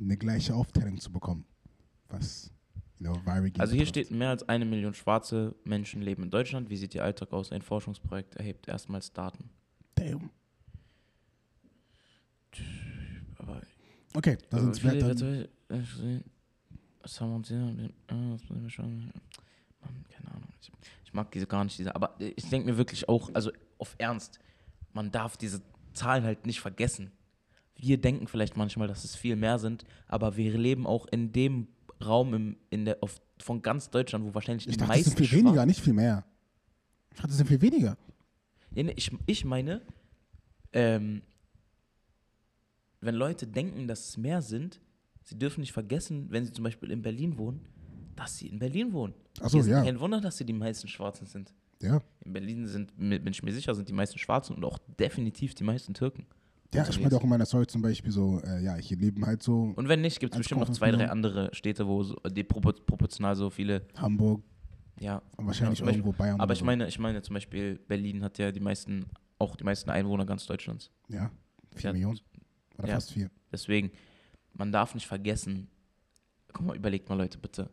[0.00, 1.44] eine gleiche Aufteilung zu bekommen,
[2.08, 2.50] was
[2.98, 4.06] you know, viral gehen Also hier betrifft.
[4.06, 6.70] steht, mehr als eine Million schwarze Menschen leben in Deutschland.
[6.70, 7.52] Wie sieht ihr Alltag aus?
[7.52, 9.50] Ein Forschungsprojekt erhebt erstmals Daten.
[9.94, 10.30] Damn.
[13.38, 13.60] Aber
[14.14, 16.20] Okay, da Aber sind virtuell- äh,
[17.02, 17.58] Was haben wir uns hier?
[18.08, 19.10] äh, das schon-
[19.80, 20.48] Mann, keine Ahnung.
[20.60, 20.70] Ich,
[21.04, 21.94] ich mag diese gar nicht, diese.
[21.96, 24.38] Aber ich denke mir wirklich auch, also auf Ernst,
[24.92, 27.12] man darf diese Zahlen halt nicht vergessen.
[27.76, 31.68] Wir denken vielleicht manchmal, dass es viel mehr sind, aber wir leben auch in dem
[32.04, 35.16] Raum im, in der, auf, von ganz Deutschland, wo wahrscheinlich Ich die dachte, es meisten
[35.16, 36.24] sind viel weniger, nicht viel mehr.
[37.10, 37.96] Ich dachte, es sind viel weniger.
[38.70, 39.82] Nee, nee, ich, ich meine,
[40.72, 41.22] ähm,
[43.00, 44.80] wenn Leute denken, dass es mehr sind,
[45.22, 47.60] sie dürfen nicht vergessen, wenn sie zum Beispiel in Berlin wohnen,
[48.16, 49.14] dass sie in Berlin wohnen.
[49.40, 49.82] Ach so, Hier ist ja.
[49.82, 51.52] Kein Wunder, dass sie die meisten Schwarzen sind.
[51.82, 52.00] Ja.
[52.24, 55.64] In Berlin sind, bin ich mir sicher, sind die meisten Schwarzen und auch definitiv die
[55.64, 56.26] meisten Türken.
[56.74, 59.42] Ja, ich meinte auch in meiner Story zum Beispiel so, äh, ja, hier leben halt
[59.42, 62.14] so Und wenn nicht, gibt es bestimmt noch 1,5 zwei, drei andere Städte, wo so,
[62.30, 64.42] die propor proportional so viele, Hamburg
[64.98, 65.20] ja.
[65.36, 66.40] und wahrscheinlich zum Beispiel- irgendwo Bayern.
[66.40, 69.04] Aber ich meine, ich meine zum Beispiel, Berlin hat ja die meisten,
[69.38, 70.90] auch die meisten Einwohner ganz Deutschlands.
[71.08, 71.30] Ja,
[71.74, 71.92] vier Ja.
[71.92, 72.20] Millionen.
[72.78, 72.94] Oder Ja.
[72.94, 73.30] fast vier.
[73.50, 73.90] Deswegen,
[74.54, 75.68] man darf nicht vergessen,
[76.54, 77.68] guck mal, überlegt mal Leute bitte,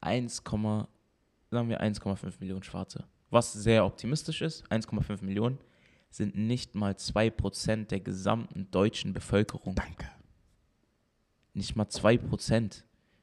[0.00, 3.04] 1, sagen wir 1,5 Millionen Schwarze.
[3.30, 5.58] Was sehr optimistisch ist, 1,5 Millionen
[6.10, 9.74] sind nicht mal 2% der gesamten deutschen Bevölkerung.
[9.74, 10.08] Danke.
[11.52, 12.82] Nicht mal 2%.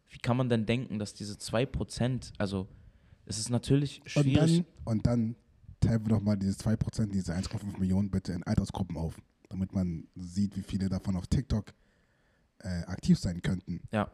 [0.09, 2.67] Wie kann man denn denken, dass diese 2%, also
[3.25, 4.63] es ist natürlich Und schwierig.
[4.85, 5.35] dann, und dann
[5.79, 10.07] teilen wir doch mal diese 2%, diese 1,5 Millionen bitte in Altersgruppen auf, damit man
[10.15, 11.73] sieht, wie viele davon auf TikTok
[12.59, 13.81] äh, aktiv sein könnten.
[13.91, 14.09] ja,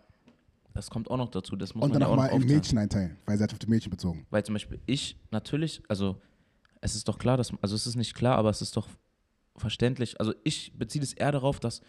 [0.73, 1.55] das kommt auch noch dazu.
[1.55, 2.47] Das muss Und man dann ja auch auch mal aufteilen.
[2.55, 4.25] Mädchen einteilen, weil sie hat auf die Mädchen bezogen.
[4.29, 6.19] Weil zum Beispiel ich natürlich, also
[6.81, 8.87] es ist doch klar, dass, also es ist nicht klar, aber es ist doch
[9.55, 10.19] verständlich.
[10.19, 11.81] Also ich beziehe es eher darauf, dass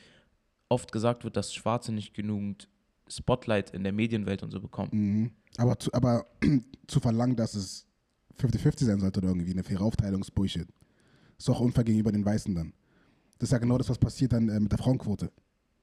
[0.69, 2.69] oft gesagt wird, dass Schwarze nicht genügend
[3.09, 4.91] Spotlight in der Medienwelt und so bekommen.
[4.93, 5.31] Mhm.
[5.59, 6.27] Aber, zu, aber
[6.87, 7.87] zu verlangen, dass es
[8.41, 10.69] 50-50 sein sollte oder irgendwie eine faire Aufteilung ist Bullshit.
[11.39, 12.73] Ist doch unfair gegenüber den Weißen dann.
[13.39, 15.31] Das ist ja genau das, was passiert dann äh, mit der Frauenquote.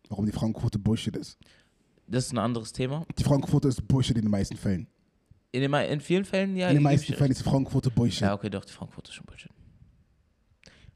[0.08, 1.38] Warum die Frauenquote Bullshit ist.
[2.10, 3.06] Das ist ein anderes Thema.
[3.18, 4.88] Die Frauenquote ist Bullshit in den meisten Fällen.
[5.52, 6.70] In, den, in vielen Fällen ja.
[6.70, 8.22] in den meisten Fällen ist die Frauenquote Bullshit.
[8.22, 9.52] Ja, okay, doch, die Frauenquote ist schon Bullshit.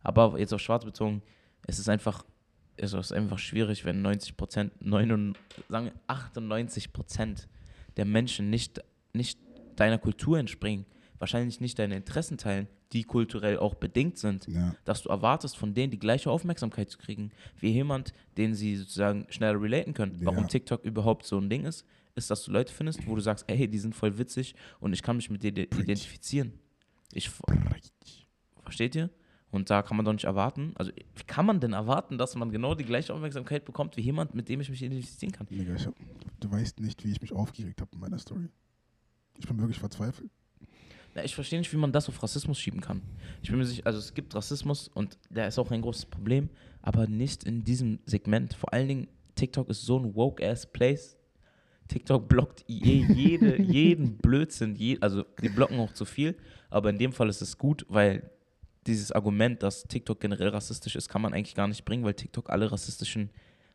[0.01, 1.21] Aber jetzt auf Schwarz bezogen,
[1.65, 2.25] es ist einfach,
[2.75, 7.47] es ist einfach schwierig, wenn 90 Prozent, sagen wir 98 Prozent
[7.95, 9.39] der Menschen nicht, nicht
[9.75, 10.85] deiner Kultur entspringen,
[11.19, 14.75] wahrscheinlich nicht deine Interessen teilen, die kulturell auch bedingt sind, Ja.
[14.85, 19.25] dass du erwartest, von denen die gleiche Aufmerksamkeit zu kriegen, wie jemand, den sie sozusagen
[19.29, 20.19] schneller relaten können.
[20.19, 20.27] Ja.
[20.27, 23.45] Warum TikTok überhaupt so ein Ding ist, ist, dass du Leute findest, wo du sagst,
[23.47, 26.53] ey, die sind voll witzig und ich kann mich mit dir identifizieren.
[27.11, 27.29] Ich,
[28.61, 29.09] versteht ihr?
[29.51, 32.49] Und da kann man doch nicht erwarten, also wie kann man denn erwarten, dass man
[32.49, 35.45] genau die gleiche Aufmerksamkeit bekommt wie jemand, mit dem ich mich identifizieren kann?
[35.45, 35.93] Digga, hab,
[36.39, 38.49] du weißt nicht, wie ich mich aufgeregt habe in meiner Story.
[39.37, 40.31] Ich bin wirklich verzweifelt.
[41.15, 43.01] Na, ich verstehe nicht, wie man das auf Rassismus schieben kann.
[43.41, 46.49] Ich bin mir sicher, also es gibt Rassismus und der ist auch ein großes Problem,
[46.81, 48.53] aber nicht in diesem Segment.
[48.55, 51.17] Vor allen Dingen, TikTok ist so ein woke-ass Place.
[51.87, 56.35] TikTok blockt je, jede, jeden Blödsinn, je, also die blocken auch zu viel,
[56.69, 58.31] aber in dem Fall ist es gut, weil
[58.87, 62.49] dieses Argument, dass TikTok generell rassistisch ist, kann man eigentlich gar nicht bringen, weil TikTok
[62.49, 63.29] alle rassistischen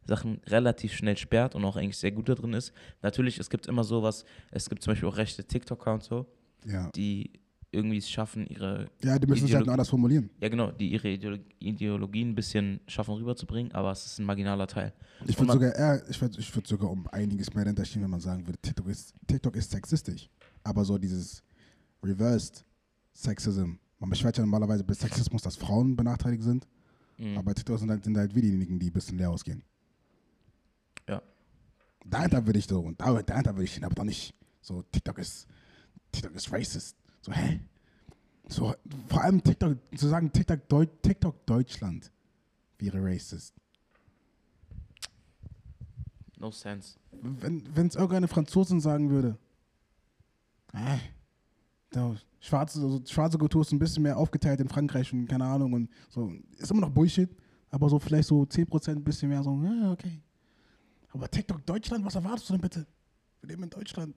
[0.05, 2.72] Sachen relativ schnell sperrt und auch eigentlich sehr gut da drin ist.
[3.03, 6.27] Natürlich, es gibt immer sowas, es gibt zum Beispiel auch rechte TikToker und so,
[6.64, 6.90] Ja.
[6.90, 7.33] die
[7.71, 10.31] irgendwie es schaffen, ihre, Ja, die müssen es halt anders formulieren.
[10.40, 14.66] ja genau, die ihre Ideolo Ideologien ein bisschen schaffen rüberzubringen, aber es ist ein marginaler
[14.66, 14.92] Teil.
[15.27, 18.11] Ich würde sogar eher, ich würde ich würd sogar um einiges mehr dahinter stehen, wenn
[18.11, 20.31] man sagen würde, TikTok ist, TikTok ist sexistisch.
[20.64, 21.42] Aber so dieses
[22.03, 22.64] Reversed
[23.12, 23.73] Sexism.
[23.99, 26.66] Man beschwert ja normalerweise bei Sexismus, dass Frauen benachteiligt sind.
[27.18, 27.37] Mhm.
[27.37, 29.62] Aber TikTok sind halt, sind halt wir diejenigen, die ein bisschen leer ausgehen.
[31.09, 31.21] Ja.
[32.07, 35.18] Dahinter würde ich so, und da, dahinter würde ich stehen, aber doch nicht so, TikTok
[35.18, 35.49] ist,
[36.18, 36.96] TikTok ist racist.
[37.20, 37.61] So, hä?
[38.48, 38.74] So,
[39.09, 42.11] vor allem TikTok, zu sagen, TikTok, Deu TikTok Deutschland
[42.78, 43.54] wäre racist.
[46.38, 46.98] No sense.
[47.11, 49.37] Wenn es irgendeine Franzosin sagen würde,
[50.72, 50.98] äh,
[51.92, 55.72] so, schwarze, also schwarze Kultur ist ein bisschen mehr aufgeteilt in Frankreich und keine Ahnung
[55.72, 56.33] und so.
[56.57, 57.31] Ist immer noch Bullshit,
[57.70, 60.22] aber so vielleicht so 10% ein bisschen mehr so, ja, okay.
[61.11, 62.87] Aber TikTok Deutschland, was erwartest du denn bitte?
[63.40, 64.14] Wir leben in Deutschland.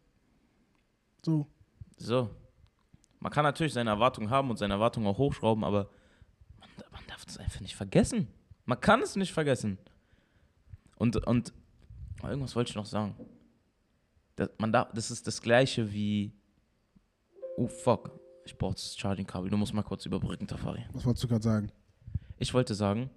[1.25, 1.47] So.
[2.01, 2.29] So.
[3.19, 5.89] Man kann natürlich seine Erwartungen haben und seine Erwartungen auch hochschrauben, aber
[6.59, 8.27] man, man darf das einfach nicht vergessen.
[8.65, 9.77] Man kann es nicht vergessen.
[10.95, 11.53] Und, und
[12.23, 13.15] irgendwas wollte ich noch sagen.
[14.35, 16.33] Das, man darf, das ist das gleiche wie.
[17.57, 18.11] Oh fuck.
[18.45, 19.51] Ich brauche das Charging-Kabel.
[19.51, 20.83] Du musst mal kurz überbrücken, Tafari.
[20.93, 21.71] Was wolltest du gerade sagen?
[22.37, 23.11] Ich wollte sagen,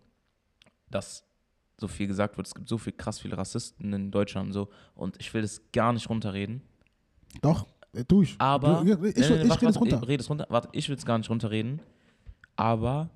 [0.90, 1.24] dass
[1.78, 4.70] so viel gesagt wird, es gibt so viel krass viele Rassisten in Deutschland und so.
[4.94, 6.62] Und ich will das gar nicht runterreden.
[7.42, 8.34] Doch, äh, tu ich.
[8.38, 8.84] Aber.
[8.84, 10.00] Du, ich, ich, Nee, nee, ich rede es runter.
[10.28, 10.46] Runter.
[10.48, 11.80] Warte, ich will es gar nicht runterreden.
[12.56, 13.10] Aber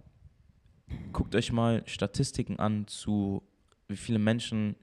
[1.13, 3.43] guckt euch mal Statistiken an zu,
[3.89, 4.77] wie viele Menschen.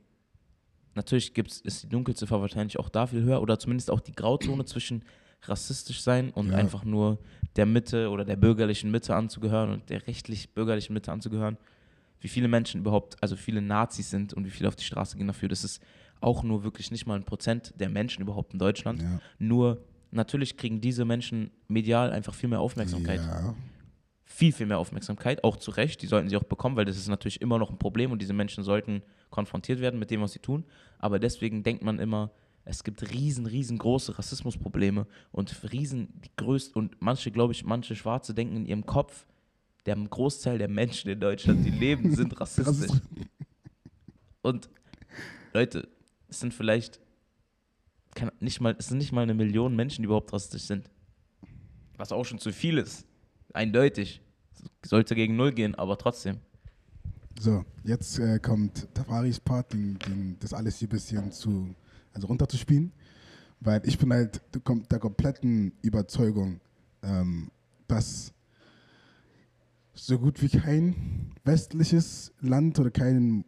[0.96, 4.66] Natürlich gibt's, ist die Dunkelziffer wahrscheinlich auch da viel höher oder zumindest auch die Grauzone
[4.66, 5.04] zwischen
[5.44, 6.58] rassistisch sein und Ja.
[6.58, 7.20] einfach nur
[7.56, 11.58] der Mitte oder der bürgerlichen Mitte anzugehören und der rechtlich-bürgerlichen Mitte anzugehören.
[12.22, 15.28] Wie viele Menschen überhaupt, also viele Nazis sind und wie viele auf die Straße gehen
[15.28, 15.50] dafür.
[15.50, 15.82] Das ist
[16.26, 19.02] auch nur wirklich nicht mal ein Prozent der Menschen überhaupt in Deutschland.
[19.02, 19.20] Ja.
[19.38, 23.20] Nur natürlich kriegen diese Menschen medial einfach viel mehr Aufmerksamkeit.
[23.22, 23.56] Ja.
[24.24, 26.02] Viel, viel mehr Aufmerksamkeit, auch zu Recht.
[26.02, 28.34] Die sollten sie auch bekommen, weil das ist natürlich immer noch ein Problem und diese
[28.34, 30.66] Menschen sollten konfrontiert werden mit dem, was sie tun.
[30.98, 32.32] Aber deswegen denkt man immer,
[32.64, 38.34] es gibt riesen, riesengroße Rassismusprobleme und riesen, die größten, und manche, glaube ich, manche Schwarze
[38.34, 39.28] denken in ihrem Kopf,
[39.86, 42.90] der Großteil der Menschen in Deutschland, die leben, sind rassistisch.
[42.90, 43.02] Rassist-
[44.42, 44.70] Und
[45.54, 45.88] Leute,
[46.28, 47.00] es sind vielleicht
[48.16, 50.90] kann, nicht mal, es sind nicht mal eine Million Menschen, die überhaupt rassistisch sind.
[51.98, 53.06] Was auch schon zu viel ist.
[53.54, 54.22] Eindeutig.
[54.86, 56.38] Sollte gegen Null gehen, aber trotzdem.
[57.40, 61.76] So, jetzt äh, kommt Tafaris Part, den, den, das alles hier ein bisschen zu,
[62.14, 62.92] also runterzuspielen.
[63.60, 66.60] Weil ich bin halt der kom- der kompletten Überzeugung,
[67.04, 67.52] ähm,
[67.88, 68.34] dass
[69.94, 73.46] so gut wie kein westliches Land oder kein,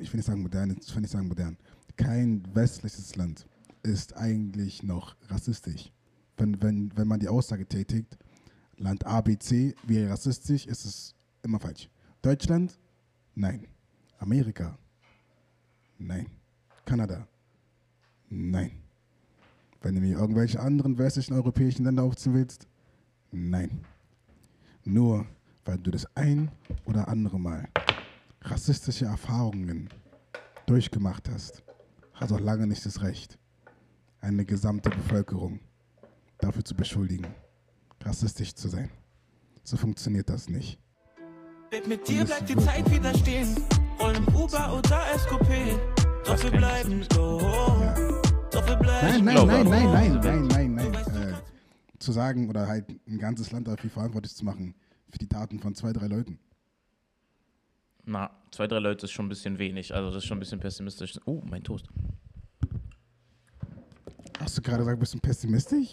[0.00, 1.56] ich will nicht sagen modern, ich will nicht sagen modern,
[2.00, 3.46] kein westliches Land
[3.82, 5.92] ist eigentlich noch rassistisch.
[6.38, 8.16] Wenn, wenn, wenn man die Aussage tätigt,
[8.78, 11.90] Land A, B, C wäre rassistisch, ist es immer falsch.
[12.22, 12.78] Deutschland?
[13.34, 13.66] Nein.
[14.18, 14.78] Amerika?
[15.98, 16.26] Nein.
[16.86, 17.28] Kanada?
[18.30, 18.72] Nein.
[19.82, 22.66] Wenn du mir irgendwelche anderen westlichen europäischen Länder aufziehen willst?
[23.30, 23.84] Nein.
[24.84, 25.26] Nur
[25.66, 26.50] weil du das ein
[26.86, 27.68] oder andere Mal
[28.40, 29.90] rassistische Erfahrungen
[30.64, 31.62] durchgemacht hast,
[32.20, 33.38] hast auch lange nicht das Recht,
[34.20, 35.60] eine gesamte Bevölkerung
[36.38, 37.26] dafür zu beschuldigen,
[38.02, 38.90] rassistisch zu sein.
[39.62, 40.78] So funktioniert das nicht.
[41.86, 43.56] Mit dir bleibt die Zeit wieder stehen.
[43.98, 45.78] Rollen im Uber oder SQP.
[46.24, 47.06] Doch wir bleiben.
[47.12, 47.94] Ja.
[48.50, 51.28] Doch wir Nein, bleiben nein, nein, nein, nein, diese nein, nein, nein.
[51.28, 54.74] Äh, zu sagen oder halt ein ganzes Land dafür verantwortlich zu machen
[55.10, 56.38] für die Taten von zwei, drei Leuten.
[58.10, 59.94] Na, zwei, drei Leute ist schon ein bisschen wenig.
[59.94, 61.16] Also das ist schon ein bisschen pessimistisch.
[61.26, 61.86] Oh, mein Toast.
[64.40, 65.90] Hast du gerade gesagt, bist du pessimistisch?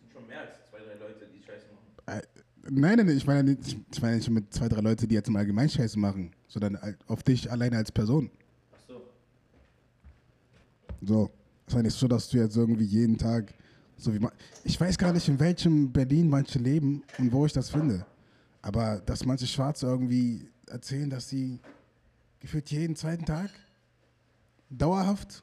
[0.00, 2.20] sind schon mehr als zwei, drei Leute, die Scheiße machen.
[2.20, 2.22] Äh,
[2.70, 5.28] nein, nein, nein, ich meine nicht, ich meine nicht mit zwei, drei Leute, die jetzt
[5.28, 8.30] im Allgemeinen Scheiße machen, sondern auf dich alleine als Person.
[8.72, 9.02] Ach so.
[11.02, 11.30] So.
[11.66, 13.52] Es war nicht so, dass du jetzt irgendwie jeden Tag,
[13.98, 14.32] so wie man,
[14.64, 18.06] ich weiß gar nicht, in welchem Berlin manche leben und wo ich das finde.
[18.62, 21.60] Aber dass manche Schwarze irgendwie erzählen, dass sie
[22.40, 23.50] gefühlt jeden zweiten Tag
[24.70, 25.42] dauerhaft,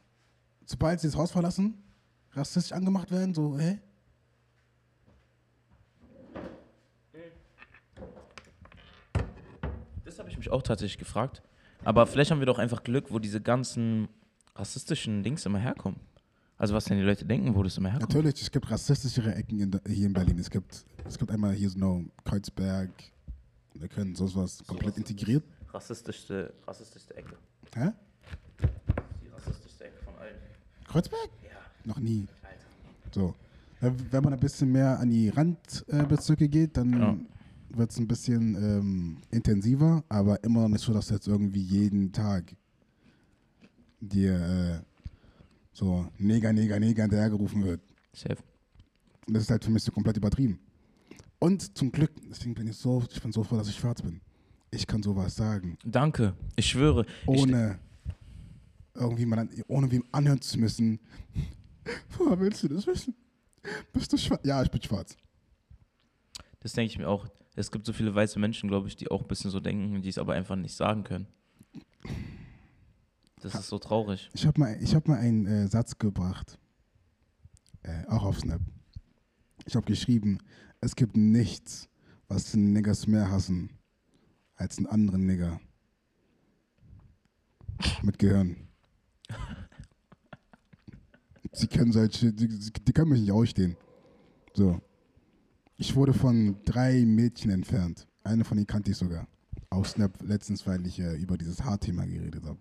[0.66, 1.84] sobald sie das Haus verlassen,
[2.32, 3.80] rassistisch angemacht werden, so, hä?
[10.06, 11.44] Das habe ich mich auch tatsächlich gefragt.
[11.84, 14.08] Aber vielleicht haben wir doch einfach Glück, wo diese ganzen
[14.56, 16.00] rassistischen Dings immer herkommen.
[16.58, 18.13] Also was denn die Leute denken, wo das immer herkommt.
[18.13, 20.40] Natürlich, es gibt rassistischere Ecken in, hier in Berlin.
[20.40, 22.90] Es gibt, es gibt einmal hier so Kreuzberg,
[23.80, 25.44] wir können so was komplett was- integriert.
[25.74, 27.36] Rassistischste, rassistischste Ecke.
[27.76, 27.92] Hä?
[29.24, 30.36] Die rassistischste Ecke von allen.
[30.88, 31.30] Kreuzberg?
[31.44, 31.50] Ja,
[31.86, 32.28] Noch nie.
[32.42, 33.13] Alter.
[33.13, 33.36] So.
[33.82, 37.18] Äh, Wenn man ein bisschen mehr an die Randbezirke geht, dann Ja.
[37.78, 42.12] wird es ein bisschen ähm, intensiver, aber immer noch nicht so, dass jetzt irgendwie jeden
[42.12, 42.56] Tag
[44.00, 44.80] dir äh,
[45.74, 47.82] so Neger, Neger, Neger hinterhergerufen wird.
[48.13, 48.38] Safe.
[49.28, 50.60] Und das ist halt für mich so komplett übertrieben.
[51.39, 54.21] Und zum Glück, deswegen bin ich so, ich bin so froh, dass ich schwarz bin.
[54.71, 56.34] Ich kann sowas sagen, Danke.
[56.56, 57.06] Ich schwöre.
[57.23, 57.80] Ich, ohne
[58.97, 61.00] irgendwie mal ohne wem anhören zu müssen.
[62.17, 63.15] Woher willst du das wissen?
[63.93, 64.41] Bist du schwarz?
[64.43, 65.15] Ja, ich bin schwarz.
[66.60, 67.28] das denke ich mir auch.
[67.56, 70.10] Es gibt so viele weiße Menschen, glaube ich, die auch ein bisschen so denken, die
[70.10, 71.28] es aber einfach nicht sagen können.
[73.41, 74.30] Das ist so traurig.
[74.34, 76.60] Ich habe mal, ich hab mal einen äh, Satz gebracht,
[77.84, 78.62] äh, auch auf Snap.
[79.67, 80.39] Ich habe geschrieben,
[80.80, 81.89] es gibt nichts,
[82.30, 83.69] was Niggers mehr hassen
[84.56, 85.60] als einen anderen Nigger.
[88.01, 88.56] Mit Gehirn.
[91.51, 93.75] Sie können solche, die, die können mich nicht ausstehen.
[94.53, 94.82] So.
[95.75, 98.08] Ich wurde von drei Mädchen entfernt.
[98.23, 99.27] Eine von ihnen kannte ich sogar.
[99.69, 102.60] Auf Snap letztens, weil ich äh, über dieses Haarthema geredet habe.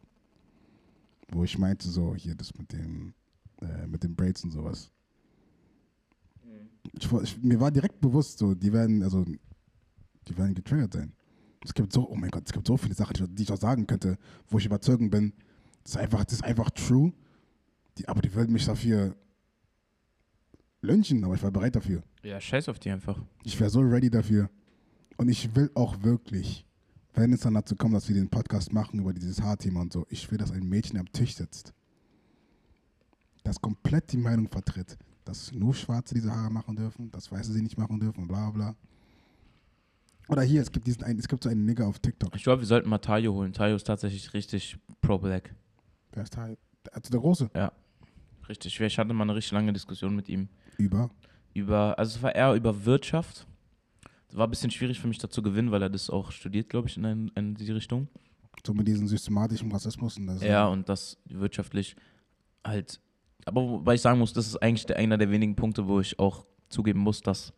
[1.28, 3.14] Wo ich meinte, so, hier das mit dem,
[3.60, 4.90] äh, mit den Braids und sowas.
[6.98, 9.24] Ich, ich, mir war direkt bewusst, so, die werden, also,
[10.28, 11.12] die werden getriggert sein.
[11.64, 13.58] Es gibt so, oh mein Gott, es gibt so viele Sachen, die, die ich auch
[13.58, 15.32] sagen könnte, wo ich überzeugt bin.
[15.82, 17.12] Das ist einfach, das ist einfach true.
[17.98, 19.16] Die, aber die würden mich dafür
[20.82, 22.02] lynchen, aber ich war bereit dafür.
[22.22, 23.20] Ja, scheiß auf die einfach.
[23.42, 24.50] Ich wäre so ready dafür.
[25.16, 26.66] Und ich will auch wirklich,
[27.14, 30.06] wenn es dann dazu kommt, dass wir den Podcast machen über dieses Haarthema und so,
[30.10, 31.72] ich will, dass ein Mädchen am Tisch sitzt,
[33.42, 37.62] das komplett die Meinung vertritt, dass nur Schwarze diese Haare machen dürfen, dass Weiße sie
[37.62, 38.74] nicht machen dürfen, bla bla.
[40.28, 42.34] Oder hier, es gibt diesen einen, es gibt so einen Nigger auf TikTok.
[42.34, 43.52] Ich glaube, wir sollten mal Tayo holen.
[43.52, 45.54] Tayo ist tatsächlich richtig pro-black.
[46.12, 46.56] Wer ist Teil?
[46.92, 47.50] Also der Große.
[47.54, 47.72] Ja.
[48.48, 48.80] Richtig.
[48.80, 51.10] Ich hatte mal eine richtig lange Diskussion mit ihm Über.
[51.54, 53.46] über, also es war eher über Wirtschaft.
[54.28, 56.88] Das war ein bisschen schwierig für mich dazu gewinnen, weil er das auch studiert, glaube
[56.88, 58.08] ich, in, ein, in die Richtung.
[58.64, 60.16] So mit diesem systematischen Rassismus.
[60.16, 61.96] Und das Ja, und das wirtschaftlich
[62.64, 63.00] halt.
[63.46, 66.18] Aber wobei ich sagen muss, das ist eigentlich der, einer der wenigen Punkte, wo ich
[66.18, 67.52] auch zugeben muss, dass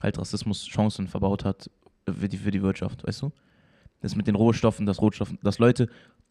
[0.00, 1.70] halt Rassismus Chancen verbaut hat
[2.10, 3.30] für die, für die Wirtschaft, weißt du?
[4.00, 5.88] Das mit den Rohstoffen, dass Rohstoffen, dass Leute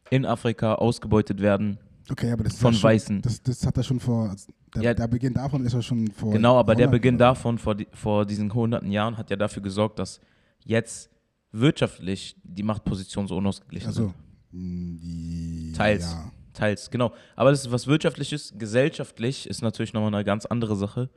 [0.10, 1.78] in Afrika ausgebeutet werden.
[2.10, 3.22] Okay, aber das ist Von ja schon, Weißen.
[3.22, 4.34] Das, das hat er schon vor.
[4.74, 4.94] Der, Ja.
[4.94, 6.32] der Beginn davon ist ja schon vor.
[6.32, 7.26] Genau, aber der Beginn oder?
[7.26, 10.22] davon vor, die, vor diesen hunderten Jahren hat ja dafür gesorgt, dass
[10.64, 11.10] jetzt
[11.52, 14.14] wirtschaftlich die Machtpositionen so unausgeglichen Also, sind.
[14.52, 16.12] mh, die, Teils.
[16.14, 16.32] Ja.
[16.58, 17.14] Teils, genau.
[17.36, 18.54] Aber das ist was Wirtschaftliches.
[18.58, 21.10] Gesellschaftlich ist natürlich nochmal eine ganz andere Sache.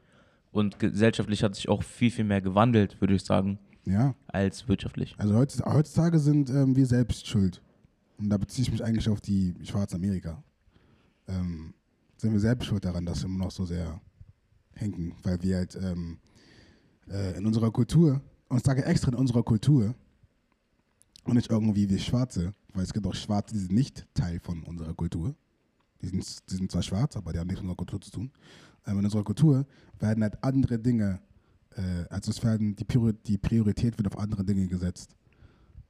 [0.52, 5.14] Und gesellschaftlich hat sich auch viel, viel mehr gewandelt, würde ich sagen, ja, als wirtschaftlich.
[5.16, 7.62] also heutzutage, sind ähm, wir selbst schuld.
[8.18, 10.42] Und da beziehe ich mich eigentlich auf die Schwarze Amerika.
[11.28, 11.72] Ähm,
[12.16, 14.00] sind wir selbst schuld daran, dass wir immer noch so sehr
[14.74, 16.18] hinken, weil wir halt ähm,
[17.08, 19.94] äh, in unserer Kultur, und ich sage extra in unserer Kultur,
[21.24, 24.62] und nicht irgendwie wie Schwarze, weil es gibt auch Schwarze, die sind nicht Teil von
[24.64, 25.34] unserer Kultur.
[26.02, 28.30] Die sind, die sind zwar schwarz, aber die haben nichts mit unserer Kultur zu tun.
[28.86, 29.66] Ähm, in unserer Kultur
[29.98, 31.20] werden halt andere Dinge,
[31.76, 35.14] äh, also es werden, die, Priori die Priorität wird auf andere Dinge gesetzt,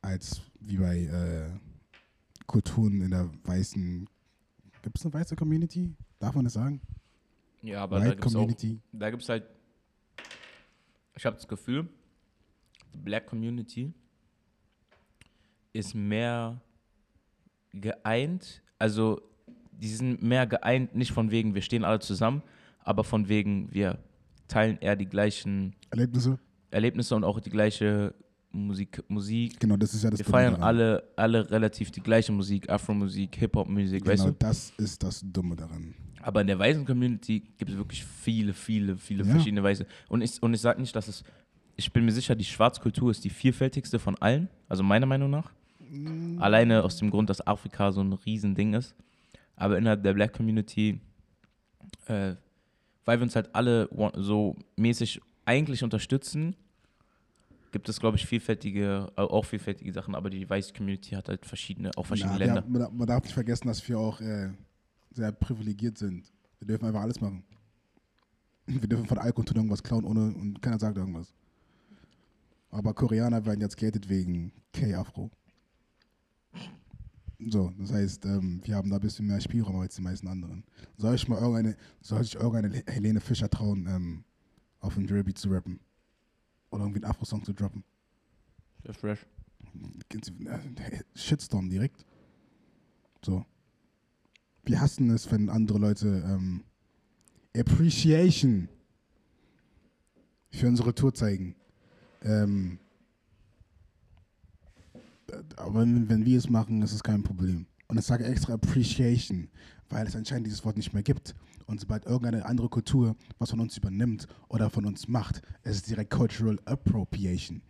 [0.03, 1.51] als wie bei äh,
[2.47, 4.09] Kulturen in der weißen,
[4.83, 5.95] gibt es eine weiße Community?
[6.19, 6.81] Darf man das sagen?
[7.62, 8.81] Ja, aber da White gibt es auch, Community.
[8.93, 9.45] da gibt's halt,
[11.14, 11.88] ich habe das Gefühl,
[12.93, 13.93] die Black Community
[15.73, 16.61] ist mehr
[17.72, 19.20] geeint, also
[19.72, 22.42] die sind mehr geeint, nicht von wegen, wir stehen alle zusammen,
[22.80, 23.98] aber von wegen, wir
[24.48, 26.38] teilen eher die gleichen Erlebnisse?
[26.70, 28.14] Erlebnisse und auch die gleiche
[28.52, 29.02] Musik.
[29.09, 29.59] Musik.
[29.61, 30.66] Genau, das ist ja das Wir Dumme feiern daran.
[30.66, 34.37] alle, alle relativ die gleiche Musik, Afro-Musik, Hip-Hop-Musik, weißt Genau, du?
[34.40, 35.94] das ist das Dumme daran.
[36.22, 39.30] Aber in der weißen Community gibt es wirklich viele, viele, viele Ja.
[39.30, 39.87] verschiedene Weiße.
[40.09, 41.22] Und ich, und ich sage nicht, dass es.
[41.76, 44.48] Ich bin mir sicher, die Schwarzkultur ist die vielfältigste von allen.
[44.68, 45.50] Also meiner Meinung nach.
[46.38, 48.94] Alleine aus dem Grund, dass Afrika so ein Riesending ist.
[49.57, 51.00] Aber innerhalb der Black Community,
[52.07, 52.35] äh,
[53.05, 56.55] weil wir uns halt alle so mäßig eigentlich unterstützen,
[57.72, 60.14] gibt es, glaube ich, vielfältige, auch vielfältige Sachen.
[60.14, 62.62] Aber die weiße Community hat halt verschiedene, auch verschiedene Na, Länder.
[62.62, 64.50] haben- man, darf- man darf nicht vergessen, dass wir auch äh,
[65.12, 66.31] sehr privilegiert sind.
[66.59, 67.42] Wir dürfen einfach alles machen.
[68.66, 71.33] Wir dürfen von Alkohol irgendwas klauen ohne und keiner sagt irgendwas.
[72.70, 75.31] Aber Koreaner werden jetzt gated wegen K-Afro.
[77.48, 80.64] So, das heißt, ähm, wir haben da ein bisschen mehr Spielraum als die meisten anderen.
[80.96, 84.24] Soll ich mal irgendeine, soll ich irgendeine Helene Fischer trauen, ähm,
[84.81, 85.81] auf dem Drillbeat zu rappen?
[86.70, 87.83] Oder irgendwie einen Afro-Song zu droppen?
[88.85, 89.26] Sehr fresh.
[90.46, 92.05] äh, Shitstorm direkt.
[93.24, 93.44] So.
[94.64, 96.64] Wir hassen es, wenn andere Leute ähm,
[97.57, 98.68] Appreciation
[100.50, 101.55] für unsere Tour zeigen.
[102.22, 102.89] Ähm, äh,
[105.57, 107.66] aber wenn, wir es machen, ist es kein Problem.
[107.89, 109.49] Und ich sage extra Appreciation,
[109.89, 111.35] weil es anscheinend dieses Wort nicht mehr gibt.
[111.66, 115.83] Und sobald irgendeine andere Kultur was von uns übernimmt oder von uns macht, ist es
[115.83, 117.62] direkt Cultural Appropriation.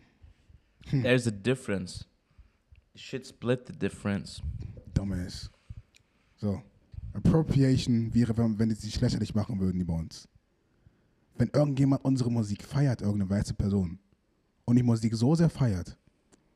[0.91, 2.07] There's a difference.
[2.95, 4.43] Shit split the difference.
[4.95, 5.51] Dumbass.
[6.37, 6.63] So.
[7.13, 10.29] Appropriation wäre, wenn, wenn die sich lächerlich machen würden über uns.
[11.37, 13.99] Wenn irgendjemand unsere Musik feiert, irgendeine weiße Person,
[14.65, 15.97] und die Musik so sehr feiert,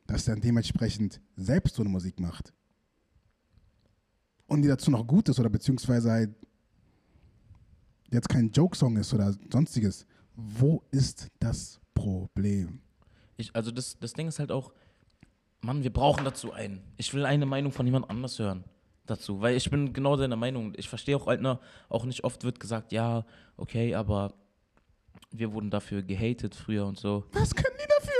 [0.06, 2.52] dass er dann dementsprechend selbst so eine Musik macht,
[4.46, 6.34] und die dazu noch gut ist oder beziehungsweise halt
[8.10, 12.80] jetzt kein Joke-Song ist oder sonstiges, Wo ist das Problem?
[13.36, 14.72] Ich, also das, das Ding ist halt auch,
[15.60, 16.82] Mann, wir brauchen dazu einen.
[16.96, 18.64] Ich will eine Meinung von jemand anders hören
[19.06, 20.72] dazu, weil ich bin genau deiner Meinung.
[20.76, 23.24] Ich verstehe auch ne, auch nicht oft wird gesagt, ja,
[23.56, 24.34] okay, aber
[25.30, 27.24] wir wurden dafür gehatet früher und so.
[27.32, 28.13] Was können die dafür?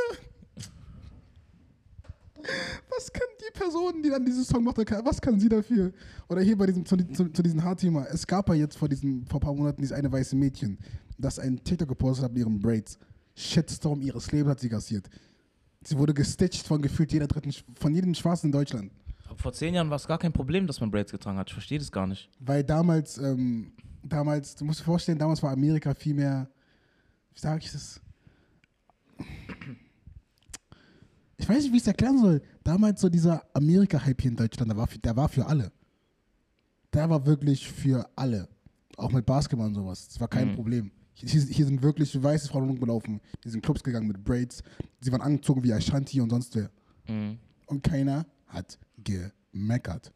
[2.97, 5.92] Was können die Personen, die dann diesen Song machen, was kann sie dafür?
[6.28, 8.05] Oder hier bei diesem, zu, zu, zu diesem Haarthema.
[8.05, 10.78] Es gab ja jetzt vor, diesem, vor ein paar Monaten dieses eine weiße Mädchen,
[11.18, 12.99] das ein TikTok gepostet hat mit ihren Braids.
[13.34, 15.09] Shitstorm ihres Lebens hat sie kassiert.
[15.82, 18.92] Sie wurde gestitcht von gefühlt jeder dritten, von jedem Schwarzen in Deutschland.
[19.28, 21.49] Aber vor zehn Jahren war es gar kein Problem, dass man Braids getragen hat.
[21.49, 22.30] Ich verstehe das gar nicht.
[22.38, 23.72] Weil damals, ähm,
[24.03, 26.49] damals, du musst dir vorstellen, damals war Amerika viel mehr,
[27.32, 28.01] wie sage ich das?
[31.36, 32.40] Ich weiß nicht, wie ich es erklären soll.
[32.64, 35.70] Damals so dieser Amerika-Hype hier in Deutschland, der war, für, der war für alle.
[36.92, 38.48] Der war wirklich für alle.
[38.96, 40.08] Auch mit Basketball und sowas.
[40.08, 40.54] Das war kein Mhm.
[40.54, 40.90] Problem.
[41.12, 43.20] Hier, hier sind wirklich weiße Frauen rumgelaufen.
[43.44, 44.62] Die sind in Clubs gegangen mit Braids.
[45.00, 46.70] Sie waren angezogen wie Ashanti und sonst wer.
[47.06, 47.38] Mhm.
[47.66, 50.12] Und keiner hat gemeckert.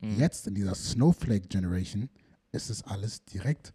[0.00, 0.16] Mhm.
[0.18, 2.08] Jetzt in dieser Snowflake Generation
[2.52, 3.72] ist es alles direkt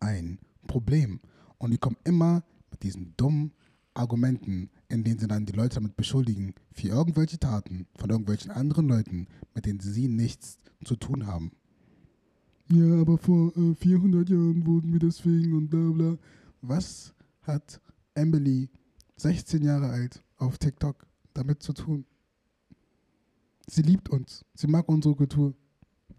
[0.00, 1.20] ein Problem.
[1.58, 3.52] Und die kommen immer mit diesen dummen
[3.96, 8.88] Argumenten, in denen sie dann die Leute damit beschuldigen, für irgendwelche Taten von irgendwelchen anderen
[8.88, 11.52] Leuten, mit denen sie nichts zu tun haben.
[12.68, 16.18] Ja, aber vor äh, 400 Jahren wurden wir deswegen und bla bla.
[16.62, 17.80] Was hat
[18.14, 18.68] Emily,
[19.16, 22.04] 16 Jahre alt, auf TikTok damit zu tun?
[23.68, 24.44] Sie liebt uns.
[24.54, 25.54] Sie mag unsere Kultur.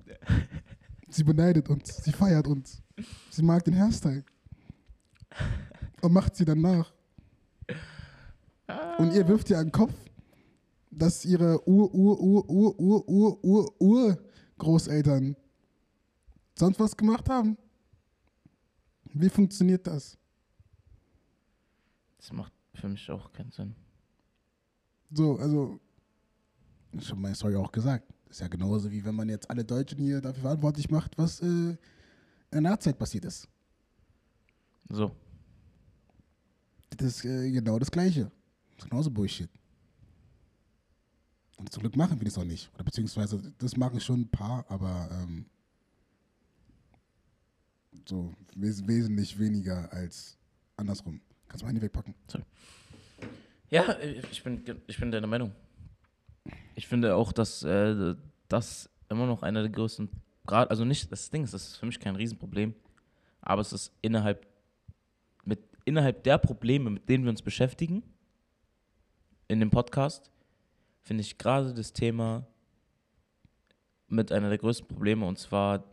[1.09, 1.97] Sie beneidet uns.
[2.03, 2.81] Sie feiert uns.
[3.29, 4.23] Sie mag den Hairstyle.
[6.01, 6.93] Und macht sie dann nach.
[8.97, 9.93] Und ihr wirft ihr an den Kopf,
[10.91, 14.17] dass ihre Ur, Ur, Ur, Ur, Ur, Ur, Ur, Ur
[14.57, 15.35] Großeltern
[16.55, 17.57] sonst was gemacht haben.
[19.13, 20.17] Wie funktioniert das?
[22.17, 23.75] Das macht für mich auch keinen Sinn.
[25.11, 25.79] So, also,
[26.91, 28.11] ich habe meine Story auch gesagt.
[28.25, 31.39] Das ist ja genauso wie wenn man jetzt alle Deutschen hier dafür verantwortlich macht, was
[31.41, 31.77] äh, in
[32.51, 33.47] der Nachzeit passiert ist.
[34.89, 35.15] So.
[36.89, 38.31] Das ist äh, genau das Gleiche.
[38.77, 39.49] Das ist genauso Bullshit.
[41.57, 42.71] Und zum Glück machen wir das auch nicht.
[42.75, 45.45] Oder beziehungsweise, das machen schon ein paar, aber ähm,
[48.05, 50.37] so wes wesentlich weniger als
[50.75, 51.19] andersrum.
[51.47, 52.13] Kannst du Handy wegpacken?
[53.69, 55.51] Ja, äh, ich bin, ich bin deiner Meinung.
[56.75, 58.15] Ich finde auch, dass äh,
[58.47, 60.09] das immer noch einer der größten,
[60.45, 62.73] Grad, also nicht, das Ding ist, das ist für mich kein Riesenproblem,
[63.41, 64.47] aber es ist innerhalb,
[65.43, 68.03] mit, innerhalb der Probleme, mit denen wir uns beschäftigen,
[69.47, 70.31] in dem Podcast,
[71.01, 72.45] finde ich gerade das Thema
[74.07, 75.83] mit einer der größten Probleme und zwar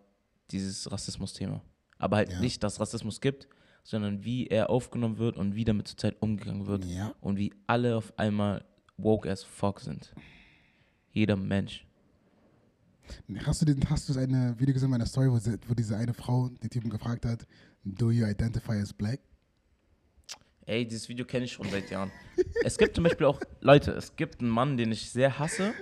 [0.50, 1.62] dieses Rassismus-Thema.
[1.98, 2.40] Aber halt Ja.
[2.40, 3.48] nicht, dass Rassismus gibt,
[3.82, 7.14] sondern wie er aufgenommen wird und wie damit zurzeit umgegangen wird Ja.
[7.20, 8.64] und wie alle auf einmal
[8.96, 10.14] woke as fuck sind.
[11.12, 11.86] Jeder Mensch.
[13.44, 16.14] Hast du, den, hast du eine Video gesehen, meine Story, wo, sie, wo diese eine
[16.14, 17.46] Frau den Typen gefragt hat,
[17.84, 19.20] do you identify as black?
[20.66, 22.10] Ey, dieses Video kenne ich schon seit Jahren.
[22.64, 25.74] es gibt zum Beispiel auch, Leute, es gibt einen Mann, den ich sehr hasse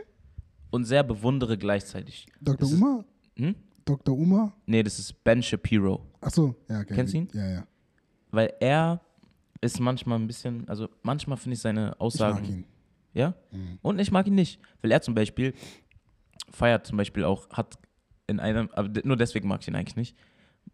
[0.70, 2.26] und sehr bewundere gleichzeitig.
[2.40, 2.56] Dr.
[2.58, 3.04] Das ist- Umar?
[3.36, 3.54] Hm?
[3.84, 4.16] Dr.
[4.16, 4.52] Umar?
[4.66, 6.06] Nee, das ist Ben Shapiro.
[6.20, 6.94] Achso, ja, okay.
[6.94, 7.28] Kennst du ihn?
[7.32, 7.66] Ja, ja.
[8.30, 9.00] Weil er
[9.60, 12.40] ist manchmal ein bisschen, also manchmal finde ich seine Ich Aussagen.
[12.40, 12.64] mag ihn.
[13.14, 13.34] Ja?
[13.50, 13.78] Mhm.
[13.82, 14.60] Und ich mag ihn nicht.
[14.80, 15.54] Weil er zum Beispiel
[16.50, 17.78] feiert zum Beispiel auch, hat
[18.26, 20.16] in einem, aber nur deswegen mag ich ihn eigentlich nicht.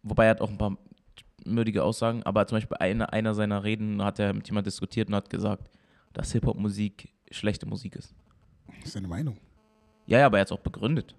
[0.02, 0.76] Wobei er hat auch ein paar
[1.44, 5.14] mürdige Aussagen, aber zum Beispiel eine, einer seiner Reden hat er mit jemand diskutiert und
[5.14, 5.70] hat gesagt,
[6.12, 8.14] dass Hip-Hop-Musik schlechte Musik ist.
[8.66, 9.36] Das ist seine Meinung.
[10.06, 11.14] Ja, ja, aber er hat es auch begründet.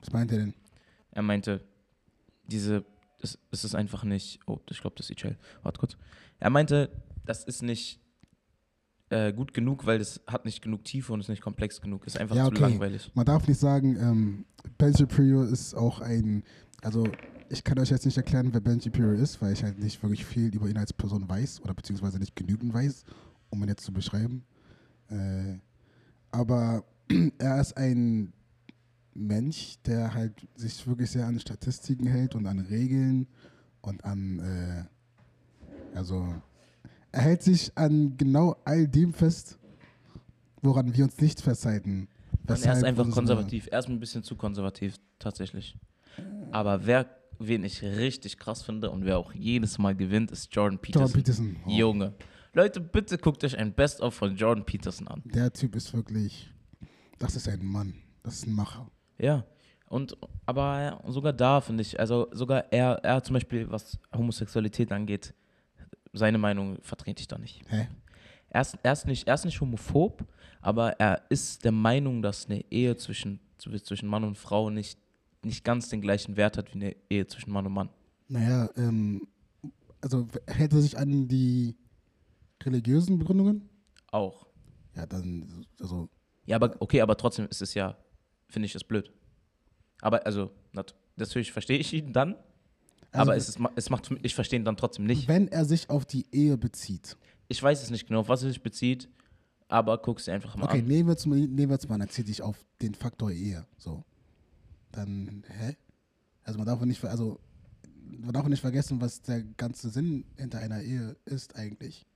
[0.00, 0.54] Was meint er denn?
[1.12, 1.60] Er meinte,
[2.46, 2.84] diese,
[3.20, 5.36] es, es ist einfach nicht, oh, ich glaube, das ist Ichel.
[5.62, 5.96] Warte kurz.
[6.38, 6.90] Er meinte,
[7.24, 8.00] das ist nicht
[9.08, 12.06] äh, gut genug, weil es hat nicht genug Tiefe und ist nicht komplex genug.
[12.06, 12.60] Ist einfach Ja, zu okay.
[12.60, 13.10] langweilig.
[13.14, 14.44] Man darf nicht sagen, ähm,
[14.78, 16.44] Ben Shapiro ist auch ein,
[16.82, 17.04] also
[17.48, 20.24] ich kann euch jetzt nicht erklären, wer Ben Shapiro ist, weil ich halt nicht wirklich
[20.24, 23.04] viel über ihn als Person weiß oder beziehungsweise nicht genügend weiß,
[23.50, 24.44] um ihn jetzt zu beschreiben.
[25.08, 25.58] Äh,
[26.30, 26.84] aber
[27.38, 28.32] er ist ein
[29.14, 33.26] Mensch, der halt sich wirklich sehr an Statistiken hält und an Regeln
[33.80, 36.34] und an, äh, also
[37.12, 39.58] er hält sich an genau all dem fest,
[40.60, 42.08] woran wir uns nicht festhalten.
[42.46, 43.68] Und er ist einfach konservativ.
[43.70, 45.76] Er ist ein bisschen zu konservativ, tatsächlich.
[46.50, 47.06] Aber wer,
[47.38, 51.02] wen ich richtig krass finde und wer auch jedes Mal gewinnt, ist Jordan Peterson.
[51.02, 51.56] Jordan Peterson.
[51.66, 52.14] Oh, Junge.
[52.52, 55.22] Leute, bitte guckt euch ein Best-of von Jordan Peterson an.
[55.26, 56.50] Der Typ ist wirklich,
[57.18, 57.94] das ist ein Mann.
[58.22, 58.90] Das ist ein Macher.
[59.18, 59.44] Ja.
[59.88, 60.16] Und,
[60.46, 65.34] aber sogar da finde ich, also sogar er, er zum Beispiel, was Homosexualität angeht,
[66.12, 67.60] seine Meinung vertrete ich da nicht.
[67.68, 67.88] Hä?
[68.48, 70.24] Er ist, er, ist nicht, er ist nicht homophob,
[70.60, 74.98] aber er ist der Meinung, dass eine Ehe zwischen, zwischen Mann und Frau nicht,
[75.46, 77.88] nicht ganz den gleichen Wert hat wie eine Ehe zwischen Mann und Mann.
[78.28, 79.26] Naja, ähm,
[80.00, 81.74] also hält er sich an die
[82.62, 83.68] religiösen Begründungen?
[84.10, 84.46] Auch.
[84.94, 86.08] Ja, dann, also,
[86.46, 87.96] Ja, aber okay, aber trotzdem ist es ja,
[88.48, 89.12] finde ich es blöd.
[90.00, 92.34] Aber also, nat- natürlich verstehe ich ihn dann,
[93.12, 95.28] Also- aber es, ist, es macht, ich verstehe ihn dann trotzdem nicht.
[95.28, 97.16] wenn er sich auf die Ehe bezieht.
[97.48, 99.08] Ich weiß es nicht genau, auf was er sich bezieht,
[99.68, 100.86] aber guck sie einfach mal Okay, an.
[100.86, 103.66] nehmen wir jetzt mal, nehmen wir jetzt mal, er zieht sich auf den Faktor Ehe.
[103.78, 104.04] So.
[104.96, 105.76] Dann, hä?
[106.42, 107.38] Also man darf nicht, also
[108.08, 112.06] man darf nicht vergessen, was der ganze Sinn hinter einer Ehe ist eigentlich.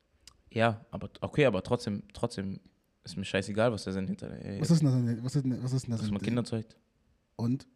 [0.53, 2.61] Ja, aber okay, aber trotzdem, trotzdem
[3.05, 5.25] ist mir scheißegal, was der Sinn hinter der Ehe Was ist denn das?
[5.25, 6.01] Was ist, denn- was ist denn das?
[6.01, 6.77] Dass man Kinder zeugt,
[7.37, 7.67] Und?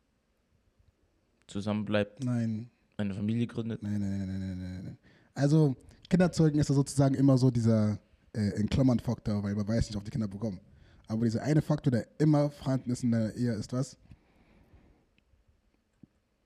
[1.46, 2.70] zusammen bleibt, Nein.
[2.96, 3.82] eine Familie gründet.
[3.82, 4.98] Nein, nein, nein, nein, nein, nein, nein.
[5.34, 5.76] Also,
[6.08, 7.98] Kinderzeugen ist ja sozusagen immer so dieser
[8.32, 10.60] äh, in Klammern Faktor, weil man weiß nicht, ob die Kinder bekommen.
[11.06, 13.96] Aber dieser eine Faktor, der immer vorhanden ist in der Ehe, ist was?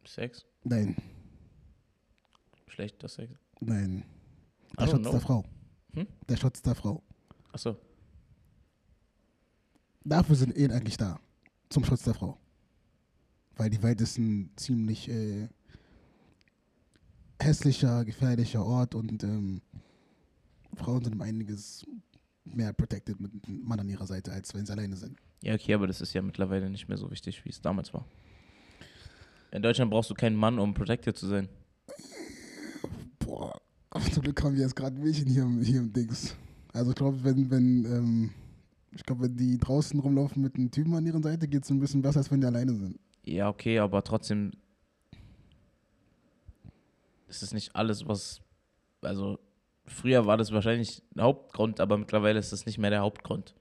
[0.07, 0.97] Sex, Nein,
[2.67, 3.33] schlechter Sex.
[3.61, 4.05] nein.
[4.79, 5.11] Der Schutz know.
[5.11, 5.45] der Frau.
[5.95, 6.07] Hm?
[6.29, 7.03] Der Schutz der Frau.
[7.53, 7.77] Achso,
[10.05, 11.19] Dafür sind Ehen eigentlich da.
[11.69, 12.39] Zum Schutz der Frau.
[13.57, 15.49] Weil die Welt ist ein ziemlich äh,
[17.41, 19.61] hässlicher, gefährlicher Ort und ähm,
[20.75, 21.85] Frauen sind um einiges
[22.45, 25.19] mehr protected mit einem Mann an ihrer Seite, als wenn sie alleine sind.
[25.43, 28.07] ja, okay, aber das ist ja mittlerweile nicht mehr so wichtig, wie es damals war.
[29.51, 31.49] In Deutschland brauchst du keinen Mann, um protected zu sein.
[33.19, 33.59] Boah,
[34.13, 36.35] zum Glück haben wir jetzt gerade ein Mädchen hier, im- hier im Dings.
[36.73, 38.31] Also ich glaube, wenn, wenn, ähm,
[38.93, 41.81] ich glaube, wenn die draußen rumlaufen mit einem Typen an ihrer Seite, geht es ein
[41.81, 42.99] bisschen besser, als wenn die alleine sind.
[43.25, 44.53] Ja, okay, aber trotzdem
[47.27, 48.41] ist es nicht alles, was.
[49.03, 49.39] Also,
[49.87, 53.55] früher war das wahrscheinlich der Hauptgrund, aber mittlerweile ist das nicht mehr der Hauptgrund.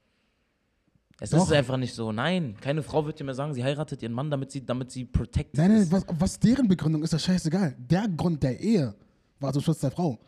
[1.20, 1.44] Es Doch.
[1.44, 2.12] ist einfach nicht so.
[2.12, 5.06] Nein, keine Frau wird dir mehr sagen, sie heiratet ihren Mann, damit sie, damit sie
[5.06, 5.92] protected Nein, nein, ist.
[5.92, 7.76] was, was deren Begründung ist, das scheißegal.
[7.78, 8.94] Der Grund der Ehe
[9.40, 10.20] war zum Schutz der Frau.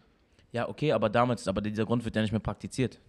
[0.51, 2.99] Ja, okay, aber damals, aber dieser Grund wird ja nicht mehr praktiziert.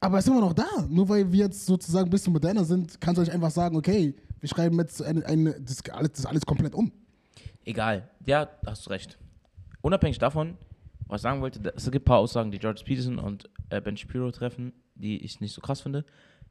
[0.00, 0.66] Aber es ist immer noch da.
[0.88, 4.14] Nur weil wir jetzt sozusagen ein bisschen moderner sind, kannst du euch einfach sagen, okay,
[4.40, 6.92] wir schreiben jetzt eine, eine, das, alles, das alles komplett um.
[7.64, 8.08] Egal.
[8.26, 9.18] Ja, hast du recht.
[9.82, 10.58] Unabhängig davon,
[11.06, 13.96] was ich sagen wollte, es gibt ein paar Aussagen, die George Peterson und äh, Ben
[13.96, 16.04] Shapiro treffen, die ich nicht so krass finde.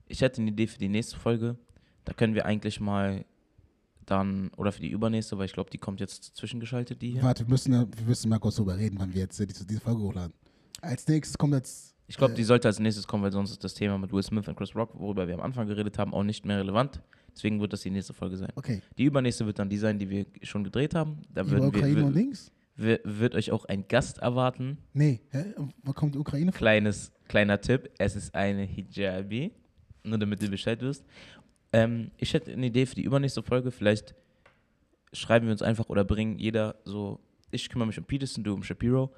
[0.09, 1.55] Ich hätte eine Idee für die nächste Folge.
[2.03, 3.23] Da können wir eigentlich mal
[4.05, 7.23] dann, oder für die übernächste, weil ich glaube, die kommt jetzt zwischengeschaltet, die hier.
[7.23, 9.79] Warte, wir müssen, wir müssen mal kurz drüber reden, wann wir jetzt äh, diese, diese
[9.79, 10.33] Folge hochladen.
[10.81, 11.95] Als nächstes kommt jetzt.
[12.07, 14.23] Ich glaube, äh, die sollte als nächstes kommen, weil sonst ist das Thema mit Will
[14.23, 17.01] Smith und Chris Rock, worüber wir am Anfang geredet haben, auch nicht mehr relevant.
[17.35, 18.51] Deswegen wird das die nächste Folge sein.
[18.55, 18.81] Okay.
[18.97, 21.21] Die übernächste wird dann die sein, die wir schon gedreht haben.
[21.31, 22.51] Da Über würden wir, Ukraine und wir, Dings?
[22.75, 24.79] wir, wird euch auch ein Gast erwarten.
[24.93, 25.21] Nee.
[25.29, 25.53] Hä?
[25.83, 26.57] Wo kommt die Ukraine von?
[26.57, 29.51] Kleines, kleiner Tipp, es ist eine Hijabi,
[30.03, 31.05] nur damit du Bescheid wirst.
[31.71, 34.15] Ähm, ich hätte eine Idee für die übernächste Folge, vielleicht
[35.13, 37.19] schreiben wir uns einfach oder bringen jeder so,
[37.51, 39.11] ich kümmere mich um Peterson, du um Shapiro.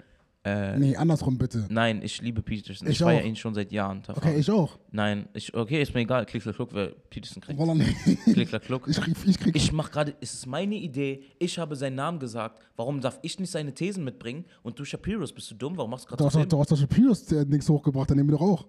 [0.43, 1.67] Äh, Nee, andersrum bitte.
[1.69, 4.01] Nein, ich liebe Peterson, ich, Ich feiere ihn schon seit Jahren.
[4.07, 4.79] Okay, ich auch.
[4.89, 7.59] Nein, ich, okay, ist mir egal, klick, klick, klick, wer Peterson kriegt.
[7.59, 7.85] Roller, nee.
[8.33, 8.81] Klick, klick, klick.
[8.87, 12.19] Ich krieg, ich krieg Ich mache gerade, es ist meine Idee, ich habe seinen Namen
[12.19, 15.91] gesagt, warum darf ich nicht seine Thesen mitbringen und du Shapiros, bist du dumm, warum
[15.91, 18.41] machst du gerade so du hast doch Shapiros äh, Dings hochgebracht, dann nehmen wir doch
[18.41, 18.65] auch.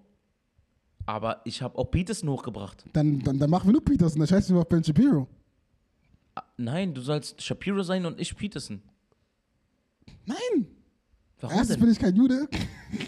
[1.05, 2.85] Aber ich habe auch Peterson hochgebracht.
[2.93, 5.27] Dann, dann, dann machen wir nur Peterson, dann scheiß du auf Ben Shapiro.
[6.35, 8.81] Ah, Nein, du sollst Shapiro sein und ich Peterson.
[10.25, 10.67] Nein!
[11.39, 11.83] Warum Erstens denn?
[11.85, 12.47] bin ich kein Jude.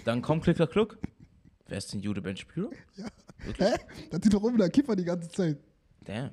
[0.03, 0.97] Dann komm, klick, klick, klick.
[1.67, 2.69] Wer ist denn Jude Ben Shapiro?
[2.97, 3.07] Ja.
[3.45, 3.67] Wirklich?
[3.69, 3.75] Hä?
[4.11, 5.57] Da zieht doch rum mit der Kiffer die ganze Zeit.
[6.03, 6.31] Damn.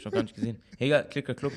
[0.00, 0.58] Schon gar nicht gesehen.
[0.78, 1.52] Hey, egal, klick, klick, klick.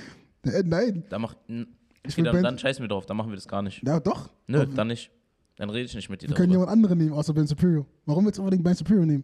[0.46, 1.04] Äh, nein.
[1.10, 1.68] Da mach, n-
[2.06, 3.84] Ich okay, will dann, Ben- dann scheißen wir drauf, dann machen wir das gar nicht.
[3.86, 4.30] Ja, doch.
[4.48, 5.12] Nö, dann nicht.
[5.56, 7.86] Dann rede ich nicht mit dir Wir können jemand anderen nehmen, außer Ben Shapiro.
[8.06, 9.24] Warum willst du unbedingt Ben Shapiro nehmen?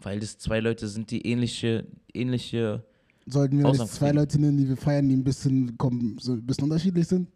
[0.00, 2.84] Weil das zwei Leute sind, die ähnliche, ähnliche
[3.26, 4.18] Sollten wir nicht zwei kriegen.
[4.18, 7.28] Leute nehmen, die wir feiern, die ein bisschen, kommen, so ein bisschen unterschiedlich sind?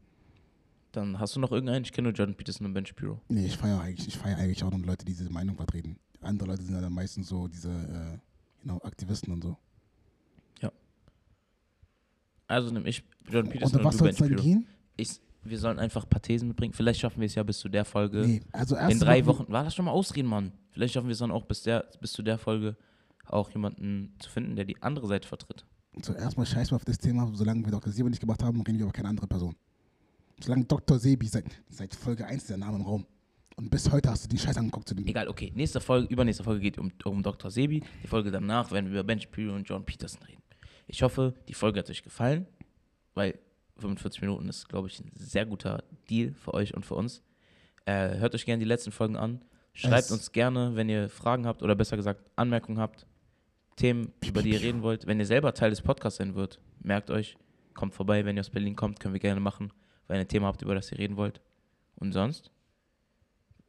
[0.93, 1.85] Dann hast du noch irgendeinen?
[1.85, 3.21] Ich kenne nur Jordan Peterson und Ben Shapiro.
[3.29, 5.97] Nee, ich feiere eigentlich, ich feiere eigentlich auch nur Leute, die diese Meinung vertreten.
[6.21, 8.19] Andere Leute sind ja dann meistens so diese, äh,
[8.63, 9.57] genau, Aktivisten und so.
[12.53, 14.43] Also nehme ich Jordan Peterson Unter und, was du soll Ben es dann Shapiro.
[14.43, 14.67] gehen?
[14.99, 16.73] Ich, wir sollen einfach ein paar Thesen mitbringen.
[16.73, 18.27] Vielleicht schaffen wir es ja bis zu der Folge.
[18.27, 19.47] Nee, also erst In drei Wochen.
[19.49, 20.53] War das schon mal ausreden, Mann?
[20.71, 22.77] Vielleicht schaffen wir es dann auch bis, der, bis zu der Folge
[23.27, 25.65] auch jemanden zu finden, der die andere Seite vertritt.
[26.01, 27.93] Zuerst mal scheiß mal auf das Thema, solange wir Dr.
[27.93, 29.55] Sebi nicht gemacht haben, reden wir über keine andere Person.
[30.41, 30.99] Solange Dr.
[30.99, 33.07] Sebi seit, seit Folge 1 der Name im Raum.
[33.57, 35.07] Und bis heute hast du den Scheiß angeguckt zu dem.
[35.07, 35.53] Egal, okay.
[35.55, 37.51] Nächste Folge, übernächste Folge geht um, um Dr.
[37.51, 37.83] Sebi.
[38.03, 40.43] Die Folge danach werden wir über Ben Shapiro und John Peterson reden.
[40.87, 42.47] Ich hoffe, die Folge hat euch gefallen,
[43.15, 43.39] weil
[43.79, 47.23] 45 Minuten ist, glaube ich, ein sehr guter Deal für euch und für uns.
[47.85, 49.45] Äh, hört euch gerne die letzten Folgen an.
[49.75, 53.07] Schreibt Es- uns gerne, wenn ihr Fragen habt oder besser gesagt Anmerkungen habt,
[53.77, 55.07] Themen, über die ihr reden wollt.
[55.07, 57.37] Wenn ihr selber Teil des Podcasts sein wollt, merkt euch,
[57.75, 59.73] kommt vorbei, wenn ihr aus Berlin kommt, können wir gerne machen,
[60.09, 61.41] wenn ihr ein Thema habt, über das ihr reden wollt.
[61.97, 62.51] Und sonst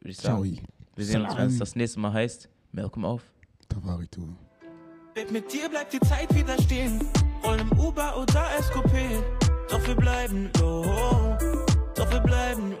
[0.00, 0.44] würde ich Ciao.
[0.44, 0.60] sagen,
[0.94, 2.48] wir sehen uns, wenn es das nächste Mal heißt.
[2.72, 3.22] Malcolm auf.
[3.68, 4.26] Tavaritu.
[5.14, 7.00] Babe, mit dir bleibt die Zeit wieder stehen.
[7.42, 9.43] Rollen im Uber oder SQP.
[9.68, 10.84] Doch wir bleiben low.
[11.94, 12.76] Doch wir bleiben